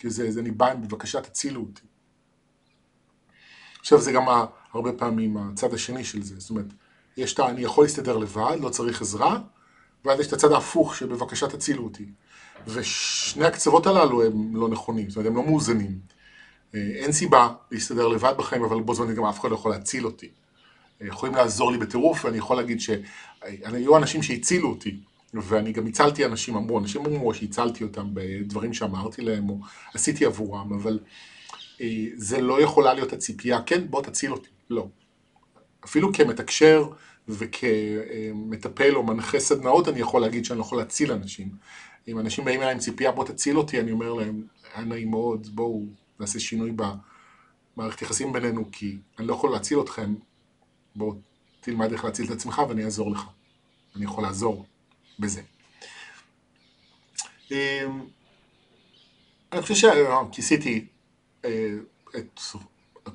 כי 0.00 0.10
זה, 0.10 0.30
זה 0.30 0.40
אני 0.40 0.50
בא 0.50 0.74
בבקשה 0.74 1.20
תצילו 1.20 1.60
אותי. 1.60 1.82
עכשיו 3.80 4.00
זה 4.00 4.12
גם 4.12 4.24
הרבה 4.72 4.92
פעמים 4.92 5.36
הצד 5.36 5.74
השני 5.74 6.04
של 6.04 6.22
זה, 6.22 6.34
זאת 6.38 6.50
אומרת, 6.50 6.66
יש 7.16 7.34
את 7.34 7.40
אני 7.40 7.60
יכול 7.60 7.84
להסתדר 7.84 8.16
לבד, 8.16 8.56
לא 8.60 8.68
צריך 8.68 9.02
עזרה, 9.02 9.38
ואז 10.04 10.20
יש 10.20 10.26
את 10.26 10.32
הצד 10.32 10.52
ההפוך 10.52 10.96
שבבקשה 10.96 11.48
תצילו 11.48 11.84
אותי. 11.84 12.06
ושני 12.66 13.44
הקצוות 13.44 13.86
הללו 13.86 14.26
הם 14.26 14.56
לא 14.56 14.68
נכונים, 14.68 15.10
זאת 15.10 15.16
אומרת 15.16 15.30
הם 15.30 15.36
לא 15.36 15.42
מאוזנים. 15.42 15.98
אה, 16.74 16.80
אין 16.80 17.12
סיבה 17.12 17.48
להסתדר 17.70 18.08
לבד 18.08 18.34
בחיים, 18.36 18.64
אבל 18.64 18.80
בו 18.80 18.94
זמנית 18.94 19.16
גם 19.16 19.24
אף 19.24 19.40
אחד 19.40 19.50
לא 19.50 19.54
יכול 19.54 19.70
להציל 19.70 20.06
אותי. 20.06 20.28
אה, 21.02 21.06
יכולים 21.06 21.34
לעזור 21.34 21.72
לי 21.72 21.78
בטירוף, 21.78 22.24
ואני 22.24 22.38
יכול 22.38 22.56
להגיד 22.56 22.80
שהיו 22.80 23.96
אנשים 23.96 24.22
שהצילו 24.22 24.68
אותי, 24.68 25.00
ואני 25.34 25.72
גם 25.72 25.86
הצלתי 25.86 26.24
אנשים, 26.24 26.56
אמרו, 26.56 26.78
אנשים 26.78 27.06
אמרו 27.06 27.34
שהצלתי 27.34 27.84
אותם 27.84 28.10
בדברים 28.14 28.74
שאמרתי 28.74 29.22
להם, 29.22 29.50
או 29.50 29.58
עשיתי 29.94 30.24
עבורם, 30.24 30.72
אבל 30.72 30.98
אה, 31.80 32.06
זה 32.14 32.40
לא 32.40 32.62
יכולה 32.62 32.94
להיות 32.94 33.12
הציפייה, 33.12 33.62
כן, 33.62 33.86
בוא 33.90 34.02
תציל 34.02 34.32
אותי, 34.32 34.48
לא. 34.70 34.88
אפילו 35.84 36.12
כמתקשר 36.12 36.88
וכמטפל 37.28 38.96
או 38.96 39.02
מנחה 39.02 39.40
סדנאות, 39.40 39.88
אני 39.88 40.00
יכול 40.00 40.20
להגיד 40.20 40.44
שאני 40.44 40.58
לא 40.58 40.64
יכול 40.64 40.78
להציל 40.78 41.12
אנשים. 41.12 41.48
אם 42.08 42.18
אנשים 42.18 42.44
באים 42.44 42.60
אליי 42.60 42.72
עם 42.72 42.78
ציפייה, 42.78 43.12
בוא 43.12 43.24
תציל 43.24 43.58
אותי, 43.58 43.80
אני 43.80 43.92
אומר 43.92 44.12
להם, 44.12 44.42
היה 44.74 44.84
נעים 44.84 45.10
מאוד, 45.10 45.48
בואו 45.54 45.86
נעשה 46.20 46.40
שינוי 46.40 46.72
במערכת 47.76 48.02
יחסים 48.02 48.32
בינינו, 48.32 48.64
כי 48.72 48.98
אני 49.18 49.26
לא 49.26 49.32
יכול 49.32 49.50
להציל 49.50 49.80
אתכם, 49.80 50.14
בואו 50.96 51.14
תלמד 51.60 51.92
איך 51.92 52.04
להציל 52.04 52.26
את 52.26 52.30
עצמך 52.30 52.62
ואני 52.68 52.84
אעזור 52.84 53.10
לך. 53.10 53.24
אני 53.96 54.04
יכול 54.04 54.24
לעזור 54.24 54.66
בזה. 55.20 55.40
אמ, 57.50 57.56
אני 59.52 59.62
חושב 59.62 59.74
שכיסיתי 59.74 60.86
אה, 61.44 61.74
את 62.16 62.40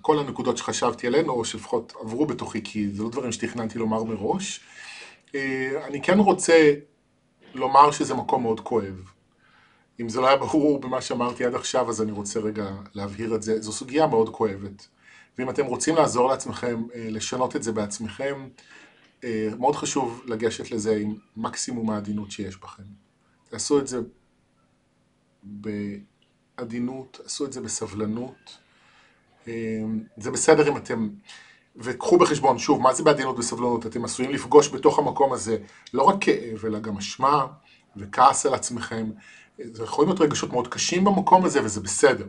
כל 0.01 0.19
הנקודות 0.19 0.57
שחשבתי 0.57 1.07
עליהן, 1.07 1.29
או 1.29 1.45
שלפחות 1.45 1.93
עברו 2.01 2.25
בתוכי, 2.25 2.61
כי 2.63 2.89
זה 2.89 3.03
לא 3.03 3.09
דברים 3.09 3.31
שתכננתי 3.31 3.79
לומר 3.79 4.03
מראש. 4.03 4.59
אה, 5.35 5.85
אני 5.87 6.01
כן 6.01 6.19
רוצה 6.19 6.73
לומר 7.53 7.91
שזה 7.91 8.13
מקום 8.13 8.41
מאוד 8.43 8.59
כואב. 8.59 9.11
אם 10.01 10.09
זה 10.09 10.21
לא 10.21 10.27
היה 10.27 10.37
ברור 10.37 10.81
במה 10.81 11.01
שאמרתי 11.01 11.45
עד 11.45 11.55
עכשיו, 11.55 11.89
אז 11.89 12.01
אני 12.01 12.11
רוצה 12.11 12.39
רגע 12.39 12.71
להבהיר 12.93 13.35
את 13.35 13.43
זה. 13.43 13.61
זו 13.61 13.71
סוגיה 13.71 14.07
מאוד 14.07 14.29
כואבת. 14.29 14.87
ואם 15.37 15.49
אתם 15.49 15.65
רוצים 15.65 15.95
לעזור 15.95 16.29
לעצמכם, 16.29 16.83
אה, 16.95 17.07
לשנות 17.09 17.55
את 17.55 17.63
זה 17.63 17.71
בעצמכם, 17.71 18.35
אה, 18.41 18.47
מאוד 19.59 19.75
חשוב 19.75 20.21
לגשת 20.25 20.71
לזה 20.71 20.95
עם 20.95 21.15
מקסימום 21.38 21.89
העדינות 21.89 22.31
שיש 22.31 22.57
בכם. 22.57 22.83
תעשו 23.49 23.79
את 23.79 23.88
זה 23.88 23.99
בעדינות, 25.43 27.19
תעשו 27.23 27.45
את 27.45 27.53
זה 27.53 27.61
בסבלנות. 27.61 28.57
אה, 29.47 29.81
זה 30.17 30.31
בסדר 30.31 30.69
אם 30.69 30.77
אתם... 30.77 31.09
וקחו 31.75 32.17
בחשבון, 32.17 32.59
שוב, 32.59 32.81
מה 32.81 32.93
זה 32.93 33.03
בעדינות 33.03 33.39
וסבלנות? 33.39 33.85
אתם 33.85 34.05
עשויים 34.05 34.31
לפגוש 34.31 34.69
בתוך 34.69 34.99
המקום 34.99 35.33
הזה 35.33 35.57
לא 35.93 36.03
רק 36.03 36.15
כאב, 36.21 36.65
אלא 36.65 36.79
גם 36.79 36.97
אשמה 36.97 37.47
וכעס 37.97 38.45
על 38.45 38.53
עצמכם. 38.53 39.11
זה 39.57 39.83
יכולים 39.83 40.09
להיות 40.09 40.21
רגשות 40.21 40.53
מאוד 40.53 40.67
קשים 40.67 41.03
במקום 41.03 41.45
הזה, 41.45 41.63
וזה 41.63 41.81
בסדר. 41.81 42.27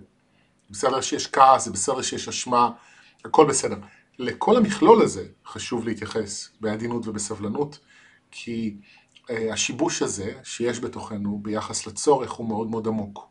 בסדר 0.71 1.01
שיש 1.01 1.27
כעס, 1.27 1.65
זה 1.65 1.71
בסדר 1.71 2.03
שיש 2.03 2.29
אשמה, 2.29 2.71
הכל 3.25 3.47
בסדר. 3.47 3.77
לכל 4.19 4.57
המכלול 4.57 5.03
הזה 5.03 5.27
חשוב 5.47 5.89
להתייחס 5.89 6.51
בעדינות 6.61 7.07
ובסבלנות, 7.07 7.79
כי 8.31 8.77
אה, 9.31 9.53
השיבוש 9.53 10.03
הזה 10.03 10.33
שיש 10.45 10.81
בתוכנו 10.81 11.39
ביחס 11.43 11.87
לצורך 11.87 12.33
הוא 12.33 12.49
מאוד 12.49 12.71
מאוד 12.71 12.87
עמוק, 12.87 13.29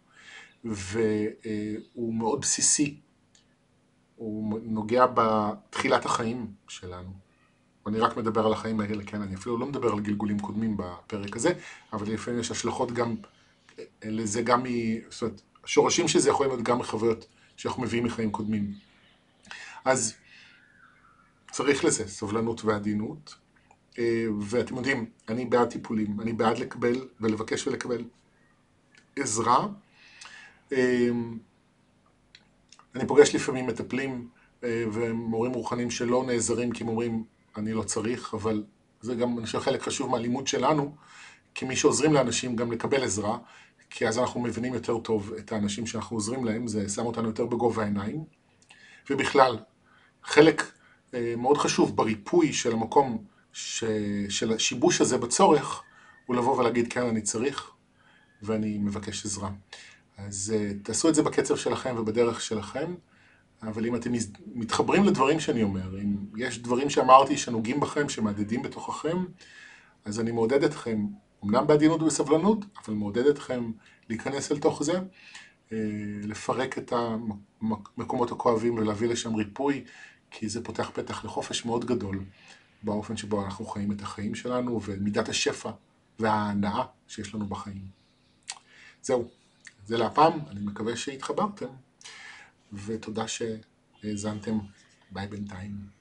והוא 0.63 2.13
מאוד 2.13 2.41
בסיסי. 2.41 2.99
הוא 4.15 4.59
נוגע 4.63 5.05
בתחילת 5.13 6.05
החיים 6.05 6.47
שלנו. 6.67 7.09
אני 7.87 7.99
רק 7.99 8.17
מדבר 8.17 8.45
על 8.45 8.53
החיים 8.53 8.79
האלה, 8.79 9.03
כן, 9.03 9.21
אני 9.21 9.35
אפילו 9.35 9.57
לא 9.57 9.65
מדבר 9.65 9.91
על 9.91 9.99
גלגולים 9.99 10.39
קודמים 10.39 10.77
בפרק 10.77 11.35
הזה, 11.35 11.49
אבל 11.93 12.13
לפעמים 12.13 12.39
יש 12.39 12.51
השלכות 12.51 12.91
גם 12.91 13.15
לזה 14.03 14.41
גם 14.41 14.63
מ... 14.63 14.65
זאת 15.09 15.21
אומרת, 15.21 15.41
השורשים 15.63 16.07
של 16.07 16.19
זה 16.19 16.29
יכולים 16.29 16.51
להיות 16.51 16.63
גם 16.63 16.79
מחוויות 16.79 17.25
שאנחנו 17.57 17.83
מביאים 17.83 18.05
מחיים 18.05 18.31
קודמים. 18.31 18.73
אז 19.85 20.13
צריך 21.55 21.85
לזה 21.85 22.07
סבלנות 22.07 22.65
ועדינות, 22.65 23.35
אה, 23.99 24.25
ואתם 24.41 24.75
יודעים, 24.75 25.05
אני 25.29 25.45
בעד 25.45 25.69
טיפולים, 25.69 26.21
אני 26.21 26.33
בעד 26.33 26.57
לקבל 26.57 27.07
ולבקש 27.21 27.67
ולקבל 27.67 28.03
עזרה. 29.15 29.67
אה, 30.71 31.09
אני 32.95 33.07
פוגש 33.07 33.35
לפעמים 33.35 33.67
מטפלים 33.67 34.27
אה, 34.63 34.83
ומורים 34.93 35.53
רוחניים 35.53 35.91
שלא 35.91 36.23
נעזרים 36.27 36.71
כי 36.71 36.83
הם 36.83 36.89
אומרים, 36.89 37.23
אני 37.57 37.73
לא 37.73 37.83
צריך, 37.83 38.33
אבל 38.33 38.63
זה 39.01 39.15
גם, 39.15 39.37
אני 39.37 39.45
חושב, 39.45 39.59
חלק 39.59 39.81
חשוב 39.81 40.11
מהלימוד 40.11 40.47
שלנו, 40.47 40.95
כמי 41.55 41.75
שעוזרים 41.75 42.13
לאנשים 42.13 42.55
גם 42.55 42.71
לקבל 42.71 43.03
עזרה, 43.03 43.37
כי 43.89 44.07
אז 44.07 44.19
אנחנו 44.19 44.39
מבינים 44.39 44.73
יותר 44.73 44.97
טוב 44.97 45.33
את 45.33 45.51
האנשים 45.51 45.87
שאנחנו 45.87 46.17
עוזרים 46.17 46.45
להם, 46.45 46.67
זה 46.67 46.89
שם 46.89 47.05
אותנו 47.05 47.27
יותר 47.27 47.45
בגובה 47.45 47.83
העיניים. 47.83 48.23
ובכלל, 49.09 49.57
חלק 50.23 50.63
מאוד 51.37 51.57
חשוב 51.57 51.95
בריפוי 51.95 52.53
של 52.53 52.73
המקום, 52.73 53.23
ש... 53.53 53.83
של 54.29 54.53
השיבוש 54.53 55.01
הזה 55.01 55.17
בצורך, 55.17 55.83
הוא 56.25 56.35
לבוא 56.35 56.57
ולהגיד, 56.57 56.93
כן, 56.93 57.05
אני 57.05 57.21
צריך, 57.21 57.71
ואני 58.41 58.77
מבקש 58.77 59.25
עזרה. 59.25 59.49
אז 60.17 60.53
אה, 60.55 60.71
תעשו 60.83 61.09
את 61.09 61.15
זה 61.15 61.23
בקצב 61.23 61.55
שלכם 61.55 61.95
ובדרך 61.97 62.41
שלכם, 62.41 62.95
אבל 63.63 63.85
אם 63.85 63.95
אתם 63.95 64.11
מתחברים 64.55 65.03
לדברים 65.03 65.39
שאני 65.39 65.63
אומר, 65.63 65.99
אם 65.99 66.15
יש 66.37 66.59
דברים 66.59 66.89
שאמרתי 66.89 67.37
שנוגעים 67.37 67.79
בכם, 67.79 68.09
שמהדהדים 68.09 68.61
בתוככם, 68.61 69.25
אז 70.05 70.19
אני 70.19 70.31
מעודד 70.31 70.63
אתכם 70.63 71.05
אמנם 71.45 71.67
בעדינות 71.67 72.01
ובסבלנות, 72.01 72.65
אבל 72.85 72.93
מעודד 72.93 73.25
אתכם 73.25 73.71
להיכנס 74.09 74.51
אל 74.51 74.59
תוך 74.59 74.83
זה, 74.83 74.99
אה, 75.71 75.77
לפרק 76.23 76.77
את 76.77 76.93
המקומות 77.61 78.31
הכואבים 78.31 78.77
ולהביא 78.77 79.07
לשם 79.07 79.35
ריפוי, 79.35 79.83
כי 80.37 80.49
זה 80.49 80.63
פותח 80.63 80.89
פתח 80.93 81.25
לחופש 81.25 81.65
מאוד 81.65 81.85
גדול 81.85 82.23
באופן 82.83 83.17
שבו 83.17 83.45
אנחנו 83.45 83.65
חיים 83.65 83.91
את 83.91 84.01
החיים 84.01 84.35
שלנו 84.35 84.81
ומידת 84.83 85.29
השפע 85.29 85.71
וההנאה 86.19 86.83
שיש 87.07 87.35
לנו 87.35 87.45
בחיים. 87.45 87.87
זהו, 89.01 89.27
זה 89.85 89.97
להפעם, 89.97 90.39
אני 90.49 90.59
מקווה 90.59 90.97
שהתחברתם, 90.97 91.67
ותודה 92.73 93.25
שהאזנתם. 93.27 94.59
ביי 95.11 95.27
בינתיים. 95.27 95.94